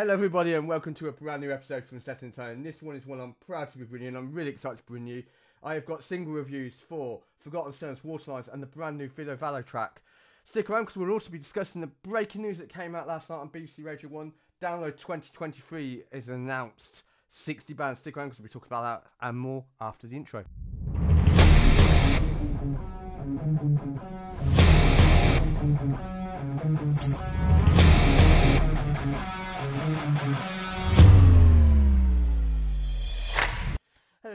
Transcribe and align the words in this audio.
Hello, 0.00 0.14
everybody, 0.14 0.54
and 0.54 0.66
welcome 0.66 0.94
to 0.94 1.08
a 1.08 1.12
brand 1.12 1.42
new 1.42 1.52
episode 1.52 1.84
from 1.84 2.00
Set 2.00 2.22
in 2.22 2.32
Tone. 2.32 2.62
This 2.62 2.80
one 2.80 2.96
is 2.96 3.04
one 3.04 3.20
I'm 3.20 3.34
proud 3.46 3.70
to 3.72 3.76
be 3.76 3.84
bringing. 3.84 4.08
and 4.08 4.16
I'm 4.16 4.32
really 4.32 4.48
excited 4.48 4.78
to 4.78 4.84
bring 4.84 5.06
you. 5.06 5.22
I 5.62 5.74
have 5.74 5.84
got 5.84 6.02
single 6.02 6.32
reviews 6.32 6.72
for 6.88 7.20
Forgotten 7.38 7.74
Sons, 7.74 8.02
Waterlines, 8.02 8.48
and 8.48 8.62
the 8.62 8.66
brand 8.66 8.96
new 8.96 9.10
Ville 9.10 9.36
Valo 9.36 9.62
track. 9.62 10.00
Stick 10.46 10.70
around 10.70 10.84
because 10.84 10.96
we'll 10.96 11.10
also 11.10 11.30
be 11.30 11.36
discussing 11.36 11.82
the 11.82 11.86
breaking 12.02 12.40
news 12.40 12.56
that 12.56 12.70
came 12.70 12.94
out 12.94 13.06
last 13.06 13.28
night 13.28 13.40
on 13.40 13.50
BBC 13.50 13.84
Radio 13.84 14.08
1. 14.08 14.32
Download 14.62 14.96
2023 14.96 16.04
is 16.12 16.30
announced. 16.30 17.02
60 17.28 17.74
bands. 17.74 18.00
Stick 18.00 18.16
around 18.16 18.28
because 18.28 18.38
we'll 18.38 18.48
be 18.48 18.52
talking 18.54 18.68
about 18.68 19.02
that 19.04 19.10
and 19.28 19.36
more 19.36 19.66
after 19.82 20.06
the 20.06 20.16
intro. 20.16 20.46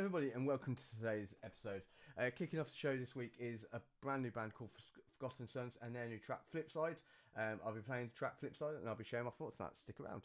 Everybody, 0.06 0.32
and 0.36 0.46
welcome 0.46 0.76
to 0.76 0.82
today's 1.00 1.34
episode. 1.44 1.82
Uh, 2.16 2.30
kicking 2.38 2.60
off 2.60 2.68
the 2.68 2.78
show 2.78 2.96
this 2.96 3.16
week 3.16 3.32
is 3.40 3.66
a 3.74 3.82
brand 4.04 4.22
new 4.22 4.30
band 4.30 4.54
called 4.54 4.70
Forgotten 5.18 5.48
Sons 5.48 5.74
and 5.82 5.96
their 5.96 6.08
new 6.08 6.20
track 6.20 6.42
Flipside. 6.54 6.94
Um, 7.36 7.60
I'll 7.66 7.74
be 7.74 7.82
playing 7.82 8.12
the 8.14 8.16
track 8.16 8.36
Flipside 8.40 8.78
and 8.80 8.88
I'll 8.88 8.94
be 8.94 9.04
sharing 9.04 9.26
my 9.26 9.32
thoughts 9.32 9.58
on 9.60 9.66
that. 9.66 9.76
Stick 9.76 10.00
around. 10.00 10.22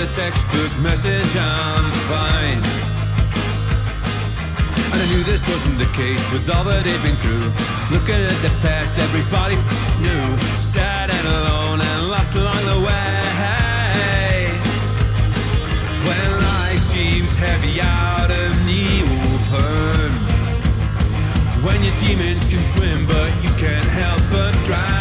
A 0.00 0.06
textbook 0.06 0.72
message, 0.80 1.36
I'm 1.36 1.92
fine. 2.08 2.62
And 4.92 4.96
I 4.96 5.06
knew 5.12 5.22
this 5.24 5.46
wasn't 5.46 5.76
the 5.76 5.90
case 5.92 6.22
with 6.32 6.48
all 6.48 6.64
that 6.64 6.86
he'd 6.86 7.02
been 7.04 7.16
through. 7.16 7.52
Looking 7.92 8.16
at 8.16 8.38
the 8.40 8.48
past, 8.64 8.96
everybody 8.98 9.56
knew. 10.00 10.24
Sad 10.64 11.10
and 11.10 11.26
alone 11.28 11.80
and 11.80 12.08
lost 12.08 12.34
along 12.34 12.62
the 12.72 12.80
way. 12.80 14.48
When 16.08 16.28
life 16.48 16.80
seems 16.88 17.34
heavy 17.34 17.82
out 17.82 18.30
in 18.30 18.52
the 18.64 19.04
open. 19.04 20.12
When 21.60 21.78
your 21.84 21.96
demons 22.00 22.48
can 22.48 22.62
swim, 22.72 23.04
but 23.06 23.30
you 23.44 23.50
can't 23.60 23.90
help 24.00 24.22
but 24.32 24.54
drown. 24.64 24.99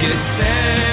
Get 0.00 0.20
said 0.20 0.87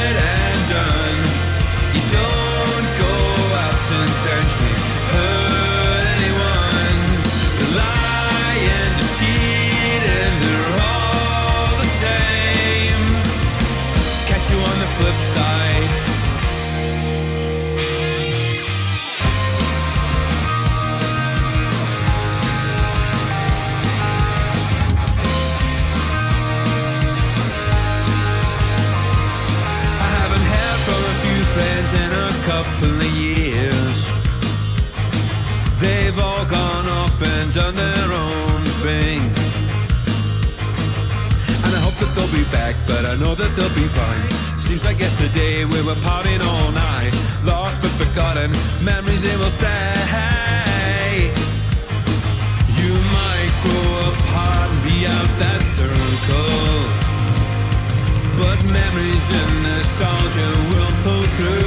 they 49.21 49.37
will 49.37 49.49
stay. 49.49 51.31
You 52.79 52.93
might 53.17 53.53
grow 53.63 53.91
apart 54.11 54.69
and 54.71 54.83
be 54.83 54.97
out 55.07 55.31
that 55.41 55.61
circle. 55.77 56.75
But 58.39 58.59
memories 58.77 59.25
and 59.41 59.53
nostalgia 59.63 60.49
will 60.71 60.93
pull 61.03 61.25
through. 61.37 61.64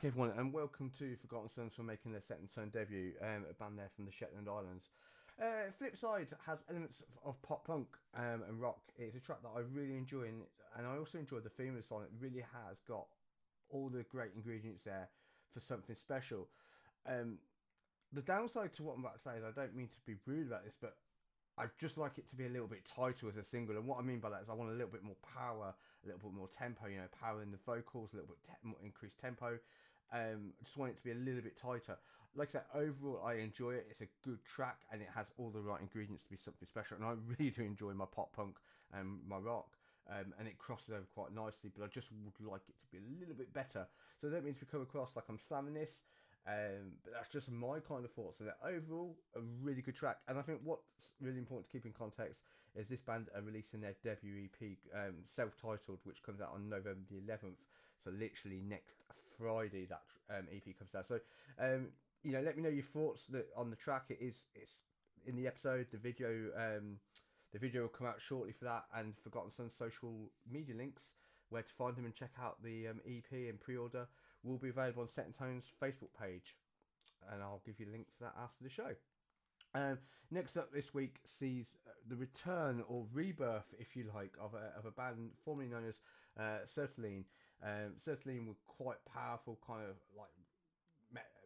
Back, 0.00 0.06
everyone, 0.06 0.32
and 0.38 0.52
welcome 0.52 0.90
to 0.98 1.14
Forgotten 1.16 1.50
Sons 1.50 1.72
for 1.74 1.82
making 1.82 2.12
their 2.12 2.22
second 2.22 2.48
Tone 2.54 2.70
debut. 2.72 3.12
Um, 3.20 3.44
a 3.50 3.52
band 3.52 3.78
there 3.78 3.90
from 3.94 4.06
the 4.06 4.12
Shetland 4.12 4.48
Islands. 4.48 4.88
Uh, 5.38 5.68
Flipside 5.76 6.32
has 6.46 6.60
elements 6.70 7.00
of, 7.00 7.28
of 7.28 7.42
pop 7.42 7.66
punk 7.66 7.86
um, 8.16 8.42
and 8.48 8.58
rock. 8.60 8.80
It's 8.96 9.16
a 9.16 9.20
track 9.20 9.42
that 9.42 9.50
I 9.54 9.60
really 9.74 9.98
enjoy, 9.98 10.22
and, 10.22 10.42
and 10.78 10.86
I 10.86 10.96
also 10.96 11.18
enjoy 11.18 11.40
the 11.40 11.50
theme 11.50 11.70
of 11.70 11.82
the 11.82 11.86
song. 11.86 12.02
It 12.02 12.10
really 12.18 12.40
has 12.40 12.80
got 12.88 13.06
all 13.68 13.90
the 13.90 14.04
great 14.04 14.30
ingredients 14.34 14.82
there 14.84 15.08
for 15.52 15.60
something 15.60 15.96
special. 15.96 16.48
Um, 17.06 17.36
the 18.12 18.22
downside 18.22 18.72
to 18.76 18.82
what 18.82 18.94
I'm 18.94 19.00
about 19.00 19.16
to 19.16 19.22
say 19.22 19.36
is 19.36 19.44
I 19.44 19.52
don't 19.52 19.76
mean 19.76 19.88
to 19.88 20.00
be 20.06 20.16
rude 20.24 20.46
about 20.46 20.64
this, 20.64 20.76
but 20.80 20.96
I 21.58 21.64
just 21.78 21.98
like 21.98 22.16
it 22.16 22.28
to 22.30 22.36
be 22.36 22.46
a 22.46 22.48
little 22.48 22.68
bit 22.68 22.88
tighter 22.88 23.28
as 23.28 23.36
a 23.36 23.44
single. 23.44 23.76
And 23.76 23.86
what 23.86 23.98
I 23.98 24.02
mean 24.02 24.18
by 24.18 24.30
that 24.30 24.40
is 24.42 24.48
I 24.48 24.54
want 24.54 24.70
a 24.70 24.72
little 24.72 24.88
bit 24.88 25.04
more 25.04 25.16
power, 25.20 25.74
a 25.74 26.06
little 26.06 26.20
bit 26.20 26.32
more 26.32 26.48
tempo. 26.48 26.86
You 26.86 27.04
know, 27.04 27.10
power 27.20 27.42
in 27.42 27.50
the 27.50 27.60
vocals, 27.66 28.14
a 28.14 28.16
little 28.16 28.32
bit 28.32 28.40
te- 28.48 28.66
more 28.66 28.80
increased 28.82 29.18
tempo. 29.20 29.58
Um, 30.12 30.52
just 30.64 30.76
want 30.76 30.92
it 30.92 30.96
to 30.96 31.04
be 31.04 31.12
a 31.12 31.22
little 31.22 31.42
bit 31.42 31.56
tighter. 31.56 31.96
Like 32.34 32.48
I 32.50 32.52
said, 32.52 32.64
overall, 32.74 33.22
I 33.26 33.34
enjoy 33.34 33.72
it. 33.72 33.86
It's 33.90 34.00
a 34.00 34.10
good 34.24 34.38
track, 34.44 34.78
and 34.92 35.02
it 35.02 35.08
has 35.14 35.26
all 35.38 35.50
the 35.50 35.60
right 35.60 35.80
ingredients 35.80 36.24
to 36.24 36.30
be 36.30 36.36
something 36.36 36.66
special. 36.66 36.96
And 36.96 37.04
I 37.04 37.14
really 37.38 37.50
do 37.50 37.62
enjoy 37.62 37.92
my 37.94 38.06
pop 38.06 38.34
punk 38.34 38.56
and 38.92 39.18
my 39.26 39.38
rock. 39.38 39.76
Um, 40.08 40.34
and 40.38 40.48
it 40.48 40.58
crosses 40.58 40.90
over 40.90 41.06
quite 41.14 41.32
nicely, 41.34 41.70
but 41.76 41.84
I 41.84 41.88
just 41.88 42.08
would 42.10 42.50
like 42.50 42.62
it 42.68 42.74
to 42.82 42.86
be 42.90 42.98
a 42.98 43.06
little 43.20 43.34
bit 43.34 43.52
better. 43.52 43.86
So 44.20 44.26
I 44.26 44.30
don't 44.32 44.44
mean 44.44 44.54
to 44.54 44.64
come 44.64 44.82
across 44.82 45.10
like 45.14 45.26
I'm 45.28 45.38
slamming 45.38 45.74
this, 45.74 46.02
um, 46.48 46.98
but 47.04 47.12
that's 47.12 47.28
just 47.28 47.50
my 47.50 47.78
kind 47.78 48.04
of 48.04 48.10
thoughts. 48.10 48.40
And 48.40 48.50
overall, 48.64 49.14
a 49.36 49.40
really 49.62 49.82
good 49.82 49.94
track. 49.94 50.18
And 50.26 50.38
I 50.38 50.42
think 50.42 50.60
what's 50.64 51.14
really 51.20 51.38
important 51.38 51.70
to 51.70 51.72
keep 51.72 51.86
in 51.86 51.92
context 51.92 52.40
is 52.74 52.88
this 52.88 53.00
band 53.00 53.28
are 53.36 53.42
releasing 53.42 53.80
their 53.80 53.94
debut 54.02 54.48
EP, 54.48 54.78
um, 54.94 55.22
self-titled, 55.26 56.00
which 56.02 56.22
comes 56.24 56.40
out 56.40 56.50
on 56.54 56.68
November 56.68 57.06
the 57.10 57.20
11th. 57.20 57.62
So 58.02 58.10
literally 58.10 58.62
next 58.66 58.96
Friday 59.40 59.86
that 59.86 60.02
um, 60.36 60.46
EP 60.54 60.76
comes 60.78 60.94
out. 60.94 61.06
So, 61.08 61.18
um, 61.58 61.88
you 62.22 62.32
know, 62.32 62.40
let 62.40 62.56
me 62.56 62.62
know 62.62 62.68
your 62.68 62.84
thoughts 62.84 63.22
that 63.30 63.46
on 63.56 63.70
the 63.70 63.76
track. 63.76 64.04
It 64.08 64.18
is 64.20 64.44
it's 64.54 64.72
in 65.26 65.36
the 65.36 65.46
episode. 65.46 65.86
The 65.90 65.98
video 65.98 66.28
um, 66.56 66.96
the 67.52 67.58
video 67.58 67.82
will 67.82 67.88
come 67.88 68.06
out 68.06 68.20
shortly 68.20 68.52
for 68.52 68.64
that, 68.64 68.84
and 68.94 69.14
Forgotten 69.22 69.50
Sun 69.50 69.70
social 69.70 70.30
media 70.50 70.74
links 70.74 71.14
where 71.48 71.62
to 71.62 71.74
find 71.74 71.96
them 71.96 72.04
and 72.04 72.14
check 72.14 72.30
out 72.40 72.62
the 72.62 72.86
um, 72.86 73.00
EP 73.06 73.32
and 73.32 73.60
pre-order 73.60 74.06
will 74.44 74.56
be 74.56 74.68
available 74.68 75.02
on 75.02 75.08
Set 75.08 75.26
and 75.26 75.34
Tone's 75.34 75.70
Facebook 75.82 76.10
page, 76.18 76.56
and 77.32 77.42
I'll 77.42 77.62
give 77.66 77.80
you 77.80 77.86
a 77.88 77.92
link 77.92 78.06
for 78.16 78.24
that 78.24 78.34
after 78.40 78.62
the 78.62 78.70
show. 78.70 78.94
Um, 79.74 79.98
next 80.30 80.56
up 80.56 80.72
this 80.72 80.94
week 80.94 81.16
sees 81.24 81.68
uh, 81.86 81.90
the 82.08 82.16
return 82.16 82.82
or 82.88 83.06
rebirth, 83.12 83.74
if 83.78 83.94
you 83.94 84.10
like, 84.14 84.32
of 84.40 84.54
a, 84.54 84.76
of 84.78 84.86
a 84.86 84.90
band 84.90 85.30
formerly 85.44 85.68
known 85.68 85.86
as 85.88 86.00
uh, 86.38 86.66
um, 87.62 87.94
were 88.46 88.54
quite 88.66 88.98
powerful, 89.12 89.58
kind 89.66 89.82
of 89.82 89.96
like 90.16 90.30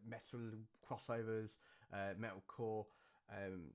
metal 0.06 0.40
crossovers, 0.88 1.50
uh, 1.93 2.14
metalcore. 2.20 2.87
Um, 3.31 3.72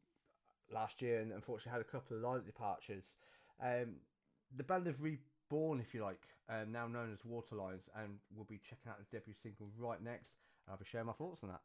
last 0.71 1.01
year, 1.01 1.19
and 1.19 1.31
unfortunately 1.31 1.71
had 1.71 1.81
a 1.81 1.91
couple 1.91 2.18
of 2.18 2.24
lineup 2.24 2.45
departures. 2.45 3.15
Um, 3.62 3.95
the 4.56 4.63
band 4.63 4.88
have 4.88 5.01
reborn, 5.01 5.80
if 5.80 5.94
you 5.94 6.03
like, 6.03 6.21
um, 6.50 6.71
now 6.71 6.88
known 6.88 7.12
as 7.12 7.25
Waterlines, 7.25 7.89
and 7.95 8.18
we'll 8.36 8.45
be 8.45 8.59
checking 8.59 8.89
out 8.89 8.97
the 9.00 9.18
debut 9.18 9.33
single 9.41 9.68
right 9.77 10.01
next. 10.01 10.33
I'll 10.69 10.77
be 10.77 10.86
sharing 10.86 11.07
my 11.07 11.13
thoughts 11.13 11.44
on 11.44 11.50
that. 11.50 11.62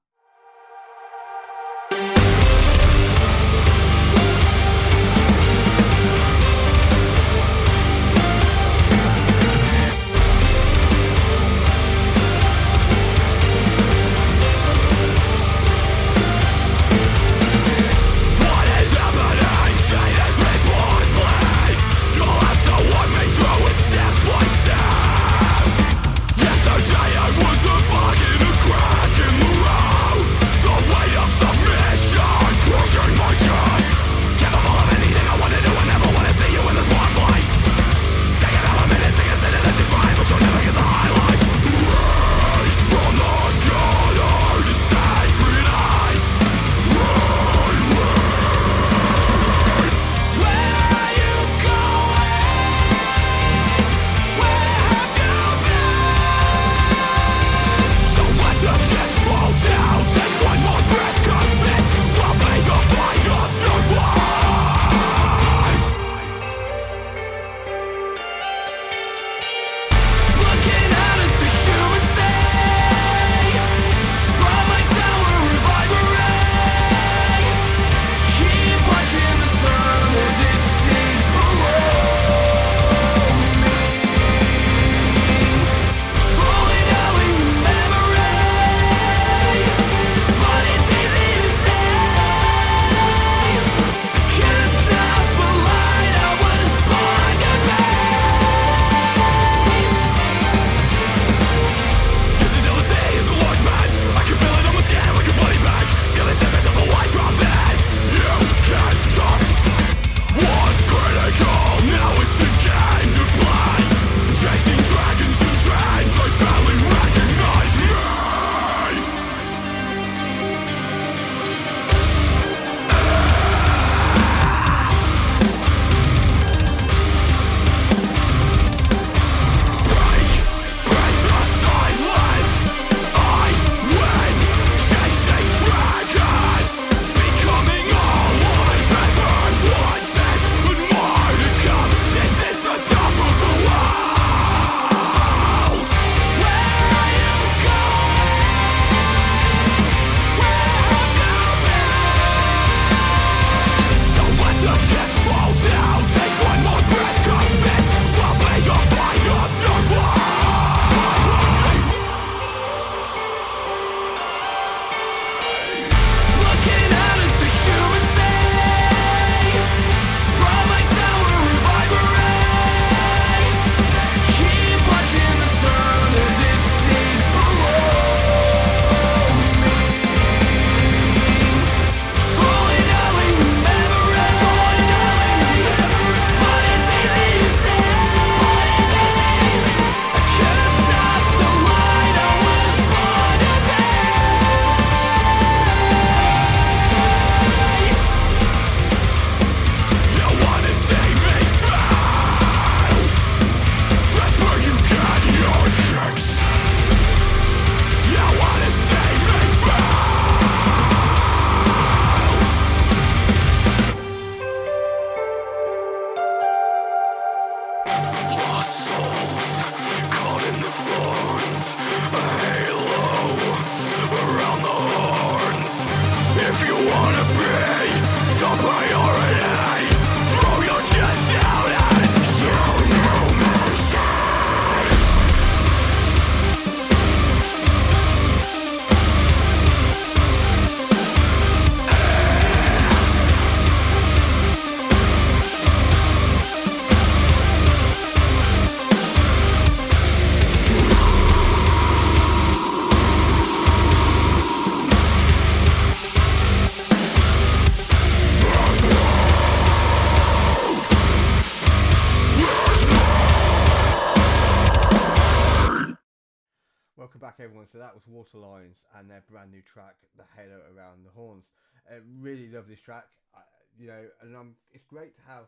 So 267.67 267.79
that 267.79 267.95
was 267.95 268.03
Waterlines 268.07 268.79
and 268.97 269.11
their 269.11 269.23
brand 269.31 269.51
new 269.51 269.63
track, 269.63 269.97
The 270.17 270.25
Halo 270.37 270.61
Around 270.75 271.05
the 271.05 271.11
Horns. 271.11 271.45
I 271.91 272.01
really 272.21 272.49
love 272.49 272.69
this 272.69 272.81
track, 272.81 273.05
I, 273.35 273.41
you 273.79 273.89
know, 273.89 274.05
and 274.23 274.37
I'm, 274.37 274.57
it's 274.73 274.85
great 274.85 275.17
to 275.17 275.23
have 275.27 275.47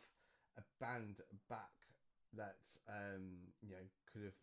a 0.59 0.63
band 0.81 1.21
back 1.49 1.73
that 2.37 2.61
um, 2.89 3.53
you 3.63 3.71
know 3.71 3.85
could 4.13 4.23
have 4.25 4.39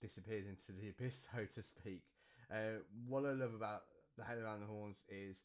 disappeared 0.00 0.44
into 0.48 0.72
the 0.72 0.88
abyss, 0.92 1.16
so 1.32 1.44
to 1.44 1.62
speak. 1.62 2.02
Uh, 2.50 2.82
what 3.06 3.24
I 3.24 3.32
love 3.32 3.54
about 3.54 3.84
The 4.18 4.24
Halo 4.24 4.42
Around 4.42 4.60
the 4.60 4.66
Horns 4.66 4.96
is 5.08 5.36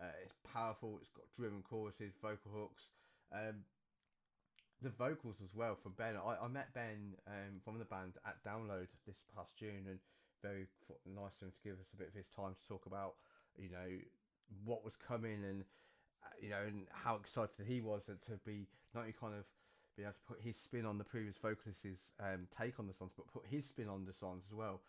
uh, 0.00 0.12
it's 0.24 0.34
powerful. 0.52 0.98
It's 1.00 1.10
got 1.10 1.24
driven 1.36 1.62
choruses, 1.62 2.14
vocal 2.20 2.52
hooks. 2.52 2.84
Um, 3.32 3.64
the 4.82 4.90
vocals 4.90 5.36
as 5.42 5.54
well 5.54 5.78
from 5.80 5.92
Ben. 5.96 6.16
I, 6.16 6.44
I 6.44 6.48
met 6.48 6.74
Ben 6.74 7.14
um, 7.26 7.62
from 7.64 7.78
the 7.78 7.84
band 7.84 8.14
at 8.26 8.42
Download 8.44 8.88
this 9.06 9.16
past 9.34 9.56
June, 9.56 9.86
and 9.88 9.98
very 10.42 10.66
nice 11.06 11.36
of 11.40 11.48
him 11.48 11.52
to 11.52 11.62
give 11.62 11.78
us 11.80 11.90
a 11.94 11.96
bit 11.96 12.08
of 12.08 12.14
his 12.14 12.26
time 12.34 12.54
to 12.54 12.68
talk 12.68 12.86
about, 12.86 13.14
you 13.56 13.70
know, 13.70 13.90
what 14.64 14.84
was 14.84 14.96
coming 14.96 15.44
and 15.44 15.64
uh, 16.22 16.34
you 16.40 16.50
know, 16.50 16.62
and 16.66 16.86
how 16.92 17.16
excited 17.16 17.66
he 17.66 17.80
was 17.80 18.06
to 18.06 18.32
be 18.44 18.66
not 18.94 19.02
only 19.02 19.14
kind 19.18 19.34
of 19.34 19.44
be 19.96 20.02
able 20.02 20.12
to 20.12 20.26
put 20.26 20.40
his 20.40 20.56
spin 20.56 20.86
on 20.86 20.98
the 20.98 21.04
previous 21.04 21.36
vocalist's 21.36 22.12
um, 22.20 22.46
take 22.56 22.78
on 22.78 22.86
the 22.86 22.94
songs, 22.94 23.12
but 23.16 23.26
put 23.32 23.42
his 23.48 23.66
spin 23.66 23.88
on 23.88 24.04
the 24.04 24.12
songs 24.12 24.44
as 24.48 24.54
well. 24.54 24.80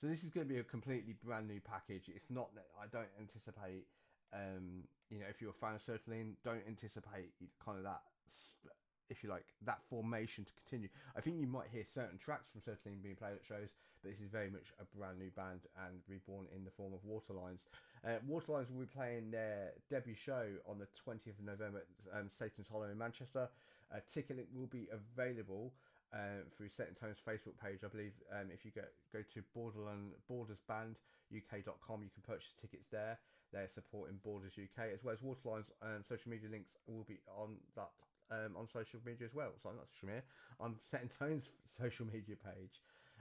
So 0.00 0.06
this 0.06 0.24
is 0.24 0.30
going 0.30 0.46
to 0.46 0.52
be 0.52 0.60
a 0.60 0.64
completely 0.64 1.14
brand 1.24 1.48
new 1.48 1.60
package. 1.60 2.10
It's 2.14 2.30
not. 2.30 2.48
I 2.80 2.86
don't 2.90 3.10
anticipate. 3.20 3.86
Um, 4.32 4.88
you 5.10 5.20
know, 5.20 5.26
if 5.28 5.40
you're 5.40 5.50
a 5.50 5.60
fan 5.60 5.74
of 5.76 5.84
Sertraline, 5.84 6.34
don't 6.44 6.64
anticipate 6.66 7.32
kind 7.64 7.78
of 7.78 7.84
that. 7.84 8.02
Sp- 8.26 8.74
if 9.10 9.22
you 9.22 9.28
like 9.28 9.44
that 9.66 9.78
formation 9.90 10.44
to 10.44 10.52
continue, 10.64 10.88
I 11.16 11.20
think 11.20 11.38
you 11.38 11.46
might 11.46 11.68
hear 11.70 11.84
certain 11.84 12.16
tracks 12.16 12.48
from 12.48 12.62
Sertraline 12.62 13.02
being 13.02 13.16
played 13.16 13.36
at 13.36 13.44
shows, 13.44 13.68
but 14.02 14.10
this 14.10 14.20
is 14.20 14.30
very 14.30 14.50
much 14.50 14.74
a 14.80 14.84
brand 14.96 15.18
new 15.18 15.30
band 15.30 15.60
and 15.86 16.02
reborn 16.08 16.46
in 16.54 16.64
the 16.64 16.70
form 16.70 16.92
of 16.92 17.00
Waterlines. 17.04 17.62
Uh, 18.04 18.18
Waterlines 18.26 18.68
will 18.70 18.80
be 18.80 18.90
playing 18.90 19.30
their 19.30 19.72
debut 19.88 20.14
show 20.14 20.44
on 20.66 20.78
the 20.78 20.88
20th 21.06 21.38
of 21.38 21.46
November 21.46 21.86
at 21.86 22.18
um, 22.18 22.28
Satan's 22.28 22.66
Hollow 22.68 22.90
in 22.90 22.98
Manchester. 22.98 23.48
A 23.94 24.00
ticket 24.12 24.36
link 24.36 24.48
will 24.54 24.66
be 24.66 24.88
available 24.90 25.72
uh, 26.12 26.42
through 26.56 26.68
Set 26.68 26.98
Tone's 26.98 27.22
Facebook 27.22 27.56
page. 27.62 27.80
I 27.84 27.88
believe 27.88 28.12
um, 28.32 28.50
if 28.52 28.64
you 28.64 28.70
go 28.74 28.82
go 29.12 29.22
to 29.22 29.42
Borderland 29.54 30.12
bordersbanduk.com, 30.30 32.02
you 32.02 32.10
can 32.10 32.22
purchase 32.26 32.52
tickets 32.60 32.88
there. 32.90 33.18
They're 33.52 33.68
supporting 33.72 34.16
Borders 34.24 34.56
UK 34.56 34.92
as 34.94 35.04
well 35.04 35.14
as 35.14 35.22
Waterlines. 35.22 35.70
Um, 35.82 36.02
social 36.08 36.30
media 36.30 36.48
links 36.50 36.72
will 36.88 37.04
be 37.04 37.20
on 37.28 37.56
that 37.76 37.92
um, 38.32 38.56
on 38.56 38.66
social 38.66 39.00
media 39.04 39.26
as 39.26 39.34
well. 39.34 39.52
So 39.62 39.68
I'm 39.68 39.76
not 39.76 39.86
social 39.92 40.08
media. 40.08 40.24
On 40.60 40.74
Set 40.90 41.04
Tone's 41.12 41.48
social 41.78 42.06
media 42.06 42.36
page. 42.36 42.80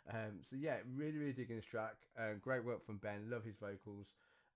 Um, 0.09 0.41
so 0.41 0.55
yeah, 0.55 0.77
really 0.95 1.17
really 1.17 1.33
digging 1.33 1.57
this 1.57 1.65
track. 1.65 1.95
Um, 2.17 2.39
great 2.41 2.65
work 2.65 2.85
from 2.85 2.97
Ben. 2.97 3.29
Love 3.29 3.43
his 3.43 3.57
vocals. 3.57 4.07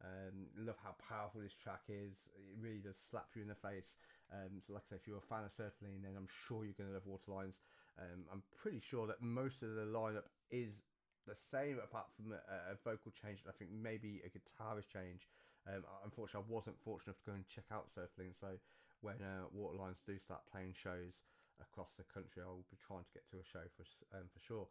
Um, 0.03 0.51
love 0.59 0.75
how 0.83 0.95
powerful 0.99 1.41
this 1.41 1.55
track 1.55 1.87
is. 1.87 2.27
It 2.35 2.59
really 2.59 2.83
does 2.83 2.97
slap 3.09 3.31
you 3.35 3.41
in 3.43 3.47
the 3.47 3.55
face. 3.55 3.95
Um, 4.33 4.59
so, 4.59 4.73
like 4.73 4.83
I 4.89 4.95
say, 4.95 4.99
if 4.99 5.07
you're 5.07 5.21
a 5.21 5.29
fan 5.31 5.45
of 5.47 5.53
Sertraline, 5.53 6.03
then 6.03 6.17
I'm 6.17 6.27
sure 6.27 6.65
you're 6.65 6.77
going 6.77 6.89
to 6.89 6.97
love 6.97 7.07
Waterlines. 7.07 7.61
Um, 7.97 8.27
I'm 8.31 8.43
pretty 8.51 8.81
sure 8.81 9.07
that 9.07 9.21
most 9.21 9.63
of 9.63 9.75
the 9.75 9.87
lineup 9.87 10.27
is 10.51 10.83
the 11.25 11.37
same, 11.37 11.79
apart 11.79 12.11
from 12.17 12.33
a, 12.33 12.73
a 12.73 12.75
vocal 12.83 13.13
change. 13.13 13.45
I 13.47 13.55
think 13.55 13.71
maybe 13.71 14.21
a 14.25 14.29
guitarist 14.29 14.91
change. 14.91 15.29
Um, 15.65 15.85
unfortunately, 16.03 16.45
I 16.49 16.53
wasn't 16.53 16.81
fortunate 16.83 17.15
enough 17.15 17.23
to 17.23 17.29
go 17.31 17.37
and 17.37 17.47
check 17.47 17.65
out 17.71 17.87
Sertraline. 17.87 18.35
So, 18.35 18.59
when 19.01 19.21
uh, 19.23 19.47
Waterlines 19.53 20.03
do 20.03 20.19
start 20.19 20.43
playing 20.51 20.75
shows 20.75 21.15
across 21.61 21.95
the 21.95 22.05
country, 22.11 22.43
I 22.43 22.51
will 22.51 22.67
be 22.67 22.81
trying 22.81 23.05
to 23.07 23.13
get 23.15 23.23
to 23.31 23.39
a 23.39 23.47
show 23.47 23.63
for 23.77 23.85
um, 24.11 24.27
for 24.33 24.41
sure. 24.43 24.67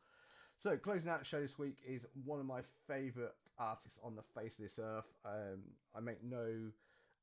So, 0.58 0.76
closing 0.76 1.10
out 1.10 1.18
the 1.20 1.24
show 1.24 1.40
this 1.40 1.58
week 1.58 1.76
is 1.86 2.06
one 2.24 2.40
of 2.40 2.46
my 2.46 2.60
favourite 2.88 3.34
artists 3.58 3.98
on 4.02 4.16
the 4.16 4.22
face 4.40 4.58
of 4.58 4.64
this 4.64 4.78
earth. 4.78 5.12
Um, 5.24 5.60
I 5.94 6.00
make 6.00 6.22
no 6.24 6.46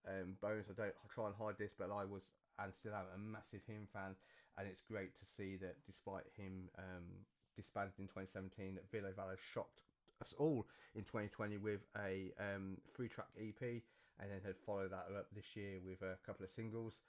um, 0.08 0.38
bones, 0.42 0.66
I 0.70 0.74
don't 0.80 0.94
try 1.10 1.26
and 1.28 1.36
hide 1.36 1.58
this, 1.58 1.72
but 1.78 1.90
I 1.92 2.06
was 2.06 2.22
and 2.60 2.74
still 2.74 2.94
am 2.94 3.06
a 3.16 3.18
massive 3.18 3.62
HIM 3.66 3.88
fan, 3.94 4.16
and 4.58 4.68
it's 4.68 4.82
great 4.82 5.18
to 5.18 5.26
see 5.26 5.58
that 5.58 5.76
despite 5.88 6.30
him 6.38 6.70
um, 6.78 7.08
disbanded 7.56 7.98
in 7.98 8.06
2017, 8.06 8.76
that 8.76 8.86
Ville 8.92 9.12
Valo 9.18 9.38
shocked 9.54 9.82
us 10.22 10.34
all 10.38 10.68
in 10.94 11.02
2020 11.04 11.58
with 11.58 11.82
a 11.98 12.30
um, 12.38 12.78
three 12.96 13.10
track 13.10 13.30
EP, 13.40 13.82
and 14.20 14.30
then 14.30 14.42
had 14.46 14.60
followed 14.66 14.92
that 14.92 15.10
up 15.18 15.26
this 15.34 15.56
year 15.56 15.82
with 15.82 16.02
a 16.02 16.18
couple 16.26 16.46
of 16.46 16.52
singles 16.52 17.02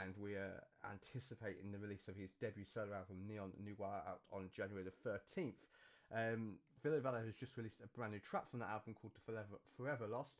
and 0.00 0.14
we 0.16 0.34
are 0.34 0.62
anticipating 0.90 1.70
the 1.70 1.78
release 1.78 2.08
of 2.08 2.16
his 2.16 2.30
debut 2.40 2.64
solo 2.64 2.92
album 2.94 3.16
Neon 3.28 3.52
Noir 3.60 4.02
out 4.08 4.20
on 4.32 4.48
January 4.54 4.84
the 4.84 4.96
13th. 5.08 5.60
Um, 6.14 6.54
Ville 6.82 7.00
Valo 7.00 7.24
has 7.24 7.34
just 7.34 7.56
released 7.56 7.80
a 7.84 7.88
brand 7.88 8.12
new 8.12 8.18
track 8.18 8.50
from 8.50 8.60
that 8.60 8.70
album 8.70 8.94
called 8.94 9.12
Forever, 9.24 9.60
Forever 9.76 10.06
Lost, 10.08 10.32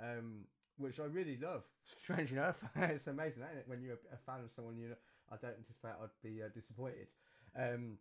um, 0.00 0.44
which 0.76 1.00
I 1.00 1.04
really 1.04 1.38
love. 1.40 1.64
Strange 2.02 2.32
enough, 2.32 2.56
it's 2.76 3.06
amazing, 3.06 3.42
isn't 3.42 3.58
it? 3.58 3.64
When 3.66 3.82
you're 3.82 3.98
a 4.12 4.20
fan 4.26 4.44
of 4.44 4.50
someone, 4.50 4.76
you 4.76 4.88
know, 4.88 5.00
I 5.32 5.36
don't 5.36 5.56
anticipate 5.56 5.96
I'd 6.00 6.22
be 6.22 6.42
uh, 6.42 6.48
disappointed. 6.54 7.08
Um, 7.56 7.98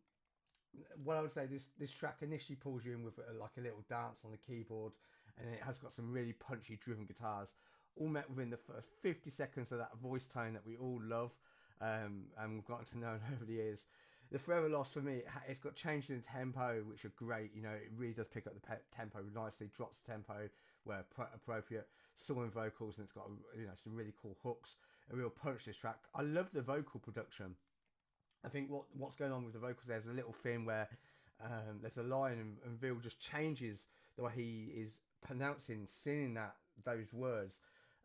what 1.04 1.18
I 1.18 1.22
would 1.22 1.34
say, 1.34 1.46
this 1.46 1.70
this 1.80 1.92
track 1.92 2.18
initially 2.22 2.56
pulls 2.56 2.86
you 2.86 2.94
in 2.94 3.04
with 3.04 3.18
uh, 3.18 3.34
like 3.40 3.56
a 3.58 3.62
little 3.62 3.84
dance 3.90 4.20
on 4.24 4.32
the 4.32 4.38
keyboard, 4.38 4.94
and 5.40 5.50
it 5.50 5.62
has 5.66 5.80
got 5.80 5.94
some 5.94 6.12
really 6.12 6.34
punchy, 6.34 6.78
driven 6.84 7.06
guitars 7.06 7.54
all 8.00 8.08
met 8.08 8.30
within 8.30 8.50
the 8.50 8.58
first 8.58 8.88
50 9.02 9.30
seconds 9.30 9.72
of 9.72 9.80
that 9.80 9.98
voice 10.02 10.26
tone 10.26 10.54
that 10.54 10.66
we 10.66 10.78
all 10.78 11.00
love 11.04 11.32
um, 11.82 12.24
and 12.40 12.54
we've 12.54 12.66
gotten 12.66 12.86
to 12.86 12.98
know 12.98 13.16
over 13.34 13.46
the 13.46 13.54
years. 13.54 13.88
The 14.32 14.40
Forever 14.40 14.68
Lost 14.68 14.94
for 14.94 15.00
me, 15.00 15.22
it's 15.48 15.60
got 15.60 15.76
changes 15.76 16.10
in 16.10 16.22
tempo, 16.22 16.84
which 16.90 17.06
are 17.06 17.14
great. 17.16 17.52
You 17.56 17.62
know, 17.62 17.70
it 17.70 17.92
really 17.96 18.14
does 18.14 18.28
pick 18.28 18.46
up 18.46 18.54
the 18.56 18.60
pe- 18.60 18.84
tempo 18.96 19.20
nicely, 19.34 19.70
drops 19.76 20.00
tempo 20.06 20.50
where 20.84 21.06
pro- 21.16 21.28
appropriate, 21.34 21.88
soaring 22.18 22.52
vocals, 22.52 22.98
and 22.98 23.06
it's 23.06 23.14
got 23.14 23.30
you 23.58 23.66
know 23.66 23.74
some 23.82 23.96
really 23.96 24.14
cool 24.22 24.36
hooks. 24.44 24.76
A 25.14 25.16
real 25.16 25.30
punch 25.30 25.64
this 25.64 25.78
track. 25.78 26.00
I 26.14 26.24
love 26.24 26.50
the 26.54 26.62
vocal 26.62 27.00
production. 27.00 27.56
I 28.46 28.50
think 28.50 28.70
what 28.70 28.84
what's 28.98 29.16
going 29.16 29.32
on 29.32 29.46
with 29.46 29.54
the 29.54 29.60
vocals 29.60 29.88
there's 29.88 30.08
a 30.08 30.12
little 30.12 30.36
thing 30.44 30.66
where 30.66 30.90
um, 31.44 31.80
there's 31.82 31.98
a 31.98 32.04
line 32.04 32.58
and, 32.66 32.82
and 32.84 33.02
just 33.02 33.22
changes 33.22 33.88
the 34.18 34.24
way 34.24 34.32
he 34.36 34.72
is 34.76 34.92
pronouncing, 35.26 35.86
singing 35.86 36.34
that 36.34 36.56
those 36.84 37.14
words. 37.14 37.60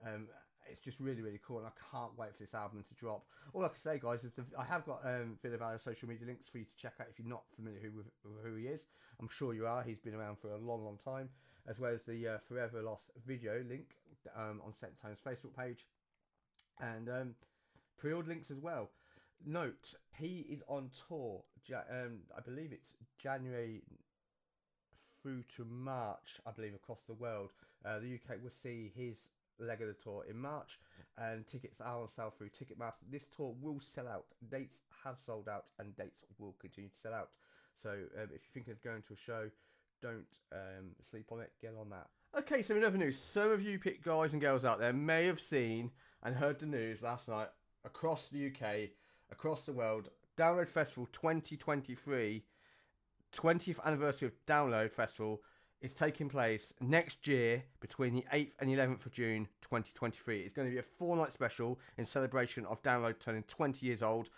Um, 0.07 0.27
it's 0.71 0.81
just 0.81 1.01
really 1.01 1.23
really 1.23 1.41
cool, 1.47 1.59
and 1.59 1.67
I 1.67 1.75
can't 1.91 2.17
wait 2.17 2.35
for 2.37 2.43
this 2.43 2.55
album 2.55 2.85
to 2.89 2.95
drop. 2.95 3.25
All 3.53 3.65
I 3.65 3.69
can 3.69 3.79
say, 3.79 3.99
guys, 3.99 4.25
is 4.25 4.33
the, 4.33 4.45
I 4.59 4.65
have 4.65 4.87
got 4.87 5.01
um, 5.05 5.39
Ville 5.43 5.59
Valo 5.59 5.83
social 5.83 6.09
media 6.09 6.27
links 6.27 6.49
for 6.49 6.59
you 6.59 6.65
to 6.65 6.77
check 6.77 6.95
out 7.01 7.07
if 7.11 7.19
you're 7.19 7.29
not 7.29 7.43
familiar 7.55 7.81
who, 7.81 7.91
with, 7.97 8.07
with 8.25 8.45
who 8.45 8.57
he 8.57 8.67
is. 8.67 8.87
I'm 9.21 9.29
sure 9.29 9.55
you 9.55 9.67
are. 9.67 9.83
He's 9.83 9.99
been 9.99 10.15
around 10.15 10.39
for 10.39 10.53
a 10.53 10.59
long, 10.59 10.85
long 10.85 10.99
time, 11.05 11.29
as 11.69 11.79
well 11.79 11.93
as 11.93 12.03
the 12.07 12.29
uh, 12.29 12.39
Forever 12.49 12.83
Lost 12.83 13.11
video 13.27 13.63
link 13.69 13.87
um, 14.37 14.61
on 14.65 14.73
Set 14.73 14.93
Tone's 15.01 15.19
Facebook 15.21 15.57
page, 15.57 15.87
and 16.81 17.09
um, 17.09 17.35
pre-order 17.99 18.29
links 18.29 18.51
as 18.51 18.59
well. 18.59 18.91
Note, 19.45 19.95
he 20.17 20.47
is 20.49 20.63
on 20.69 20.91
tour. 21.09 21.43
Um, 21.91 22.21
I 22.37 22.41
believe 22.41 22.73
it's 22.73 22.95
January 23.19 23.83
through 25.23 25.43
to 25.57 25.65
March. 25.65 26.41
I 26.47 26.51
believe 26.53 26.75
across 26.75 27.01
the 27.07 27.15
world. 27.15 27.51
Uh, 27.85 27.99
the 27.99 28.15
UK 28.15 28.39
will 28.43 28.51
see 28.51 28.93
his 28.95 29.19
leg 29.65 29.81
of 29.83 29.89
the 29.89 29.95
tour 29.95 30.25
in 30.29 30.37
March, 30.37 30.79
and 31.19 31.47
tickets 31.47 31.81
are 31.81 32.01
on 32.01 32.09
sale 32.09 32.33
through 32.37 32.49
Ticketmaster. 32.49 33.05
This 33.11 33.27
tour 33.37 33.55
will 33.61 33.81
sell 33.81 34.09
out. 34.09 34.27
Dates 34.51 34.81
have 35.05 35.17
sold 35.25 35.49
out, 35.49 35.67
and 35.79 35.97
dates 35.97 36.25
will 36.39 36.55
continue 36.61 36.91
to 36.91 36.99
sell 36.99 37.15
out. 37.15 37.31
So 37.81 37.91
um, 37.91 38.25
if 38.25 38.43
you're 38.43 38.53
thinking 38.53 38.73
of 38.73 38.83
going 38.83 39.03
to 39.09 39.15
a 39.15 39.17
show, 39.17 39.51
don't 40.01 40.27
um, 40.53 40.91
sleep 41.01 41.27
on 41.31 41.41
it. 41.41 41.53
Get 41.61 41.75
on 41.81 41.91
that. 41.91 42.09
Okay, 42.39 42.63
so 42.63 42.77
in 42.77 42.85
other 42.85 42.99
news, 42.99 43.19
some 43.19 43.51
of 43.51 43.63
you 43.63 43.79
pit 43.79 44.03
guys 44.03 44.33
and 44.33 44.41
girls 44.41 44.65
out 44.65 44.79
there 44.79 44.93
may 44.93 45.27
have 45.27 45.41
seen 45.41 45.91
and 46.23 46.35
heard 46.35 46.59
the 46.59 46.67
news 46.67 47.03
last 47.03 47.29
night 47.29 47.49
across 47.85 48.29
the 48.29 48.47
UK, 48.47 48.91
across 49.31 49.63
the 49.63 49.73
world. 49.73 50.09
Download 50.37 50.69
Festival 50.69 51.09
2023, 51.13 52.43
20th 53.37 53.85
anniversary 53.85 54.29
of 54.29 54.47
Download 54.47 54.91
Festival 54.91 55.43
is 55.83 55.93
taking 55.93 56.29
place 56.29 56.73
next 56.81 57.27
year 57.27 57.65
between 57.81 58.15
the 58.15 58.25
8th 58.33 58.53
and 58.61 58.71
11th 58.71 59.05
of 59.05 59.13
June 59.13 59.49
2023. 59.63 60.41
It's 60.41 60.55
going 60.55 60.69
to 60.69 60.73
be 60.73 60.79
a 60.79 60.83
four 60.83 61.17
night 61.17 61.33
special 61.33 61.79
in 61.99 62.07
celebration 62.07 62.65
of 62.67 62.83
Download 62.83 63.19
turning 63.19 63.43
20 63.43 63.85
years 63.85 64.03
old. 64.03 64.31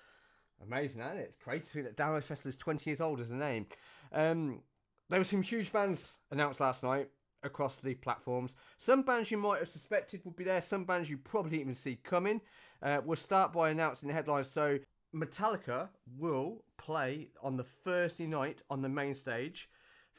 Amazing, 0.62 1.02
isn't 1.02 1.18
it? 1.18 1.26
It's 1.28 1.36
crazy 1.36 1.82
that 1.82 1.96
Download 1.96 2.22
Festival 2.22 2.48
is 2.48 2.56
20 2.56 2.88
years 2.88 3.00
old 3.00 3.20
as 3.20 3.30
a 3.30 3.34
name. 3.34 3.66
Um, 4.10 4.62
there 5.10 5.20
were 5.20 5.24
some 5.24 5.42
huge 5.42 5.70
bands 5.70 6.18
announced 6.30 6.60
last 6.60 6.82
night 6.82 7.10
across 7.42 7.78
the 7.78 7.94
platforms. 7.94 8.56
Some 8.78 9.02
bands 9.02 9.30
you 9.30 9.36
might 9.36 9.58
have 9.58 9.68
suspected 9.68 10.22
would 10.24 10.36
be 10.36 10.44
there, 10.44 10.62
some 10.62 10.84
bands 10.84 11.10
you 11.10 11.18
probably 11.18 11.60
even 11.60 11.74
see 11.74 11.96
coming. 11.96 12.40
Uh, 12.82 13.02
we'll 13.04 13.16
start 13.16 13.52
by 13.52 13.68
announcing 13.68 14.08
the 14.08 14.14
headlines. 14.14 14.50
So, 14.50 14.78
Metallica 15.14 15.90
will 16.18 16.64
play 16.78 17.28
on 17.42 17.56
the 17.56 17.64
Thursday 17.64 18.26
night 18.26 18.62
on 18.68 18.82
the 18.82 18.88
main 18.88 19.14
stage 19.14 19.68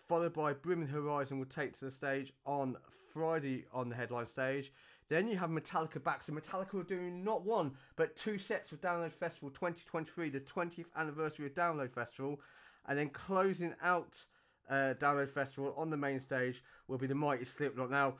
followed 0.07 0.33
by 0.33 0.53
Brim 0.53 0.87
Horizon 0.87 1.39
will 1.39 1.45
take 1.45 1.77
to 1.79 1.85
the 1.85 1.91
stage 1.91 2.33
on 2.45 2.77
Friday 3.13 3.65
on 3.73 3.89
the 3.89 3.95
headline 3.95 4.25
stage. 4.25 4.71
Then 5.07 5.27
you 5.27 5.37
have 5.37 5.49
Metallica 5.49 6.03
back. 6.03 6.23
So 6.23 6.33
Metallica 6.33 6.81
are 6.81 6.83
doing 6.83 7.23
not 7.23 7.45
one, 7.45 7.71
but 7.95 8.15
two 8.15 8.37
sets 8.37 8.69
for 8.69 8.77
Download 8.77 9.11
Festival 9.11 9.49
2023, 9.49 10.29
the 10.29 10.39
20th 10.39 10.85
anniversary 10.95 11.45
of 11.45 11.53
Download 11.53 11.91
Festival. 11.91 12.39
And 12.87 12.97
then 12.97 13.09
closing 13.09 13.73
out 13.81 14.25
uh, 14.69 14.95
Download 14.99 15.29
Festival 15.29 15.73
on 15.77 15.89
the 15.89 15.97
main 15.97 16.19
stage 16.19 16.63
will 16.87 16.97
be 16.97 17.07
the 17.07 17.15
Mighty 17.15 17.45
Slipknot. 17.45 17.91
Now, 17.91 18.15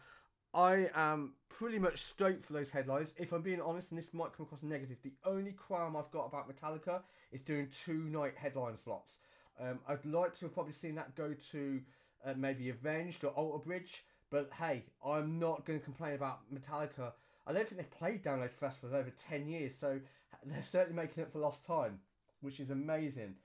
I 0.54 0.90
am 0.96 1.34
pretty 1.50 1.80
much 1.80 2.02
stoked 2.02 2.46
for 2.46 2.54
those 2.54 2.70
headlines. 2.70 3.10
If 3.18 3.34
I'm 3.34 3.42
being 3.42 3.62
honest, 3.62 3.92
and 3.92 4.00
this 4.00 4.14
might 4.14 4.32
come 4.32 4.46
across 4.46 4.64
negative, 4.64 4.98
the 5.04 5.12
only 5.26 5.52
qualm 5.52 5.98
I've 5.98 6.12
got 6.12 6.28
about 6.28 6.50
Metallica 6.50 7.02
is 7.32 7.42
doing 7.42 7.68
two 7.84 8.08
night 8.10 8.34
headline 8.38 8.78
slots. 8.78 9.18
Um, 9.60 9.80
I'd 9.88 10.06
like 10.06 10.38
to 10.40 10.46
have 10.46 10.54
probably 10.54 10.74
seen 10.74 10.96
that 10.96 11.16
go 11.16 11.34
to 11.52 11.82
uh, 12.26 12.34
maybe 12.36 12.70
Avenged 12.70 13.24
or 13.24 13.30
Alter 13.32 13.64
Bridge, 13.64 14.04
but 14.32 14.50
hey, 14.58 14.84
I'm 15.06 15.40
not 15.40 15.66
going 15.66 15.80
to 15.80 15.86
complain 15.86 16.14
about 16.14 16.40
Metallica. 16.54 17.14
I 17.48 17.54
don't 17.54 17.68
think 17.68 17.78
they've 17.78 18.00
played 18.00 18.24
Download 18.24 18.52
Festival 18.52 18.90
in 18.90 18.96
over 18.96 19.14
10 19.30 19.48
years, 19.48 19.74
so 19.80 20.00
they're 20.46 20.64
certainly 20.64 20.96
making 21.02 21.24
it 21.24 21.32
for 21.32 21.40
lost 21.40 21.66
time, 21.66 22.00
which 22.42 22.60
is 22.60 22.70
amazing. 22.70 23.36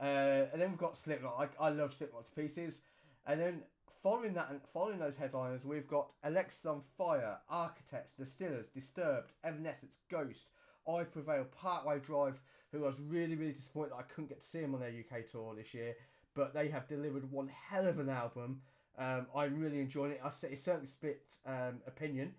Uh, 0.00 0.46
and 0.52 0.60
then 0.60 0.70
we've 0.70 0.78
got 0.78 0.96
Slipknot. 0.96 1.50
I, 1.60 1.66
I 1.66 1.68
love 1.68 1.94
Slipknot 1.94 2.24
to 2.24 2.40
pieces. 2.40 2.80
And 3.26 3.38
then 3.38 3.62
following 4.02 4.32
that 4.34 4.48
and 4.50 4.60
following 4.72 4.98
those 4.98 5.16
headliners, 5.16 5.64
we've 5.64 5.86
got 5.86 6.08
Alexis 6.24 6.64
on 6.64 6.80
Fire, 6.96 7.36
Architects, 7.50 8.14
Distillers, 8.18 8.66
Disturbed, 8.74 9.32
Evanescence, 9.44 9.98
Ghost, 10.10 10.46
I 10.88 11.04
Prevail, 11.04 11.44
Parkway 11.54 11.98
Drive, 11.98 12.40
who 12.72 12.84
I 12.84 12.88
was 12.88 13.00
really, 13.08 13.36
really 13.36 13.52
disappointed 13.52 13.92
that 13.92 13.96
I 13.96 14.02
couldn't 14.02 14.28
get 14.28 14.40
to 14.40 14.46
see 14.46 14.60
them 14.60 14.74
on 14.74 14.80
their 14.80 14.90
UK 14.90 15.30
tour 15.30 15.54
this 15.54 15.74
year, 15.74 15.94
but 16.34 16.54
they 16.54 16.68
have 16.68 16.88
delivered 16.88 17.30
one 17.30 17.48
hell 17.48 17.86
of 17.86 17.98
an 17.98 18.08
album. 18.08 18.60
Um, 18.98 19.26
I'm 19.34 19.58
really 19.58 19.80
enjoying 19.80 20.12
it. 20.12 20.20
I 20.24 20.30
say 20.30 20.54
certainly 20.54 20.86
split 20.86 21.22
um, 21.46 21.80
opinion. 21.86 22.34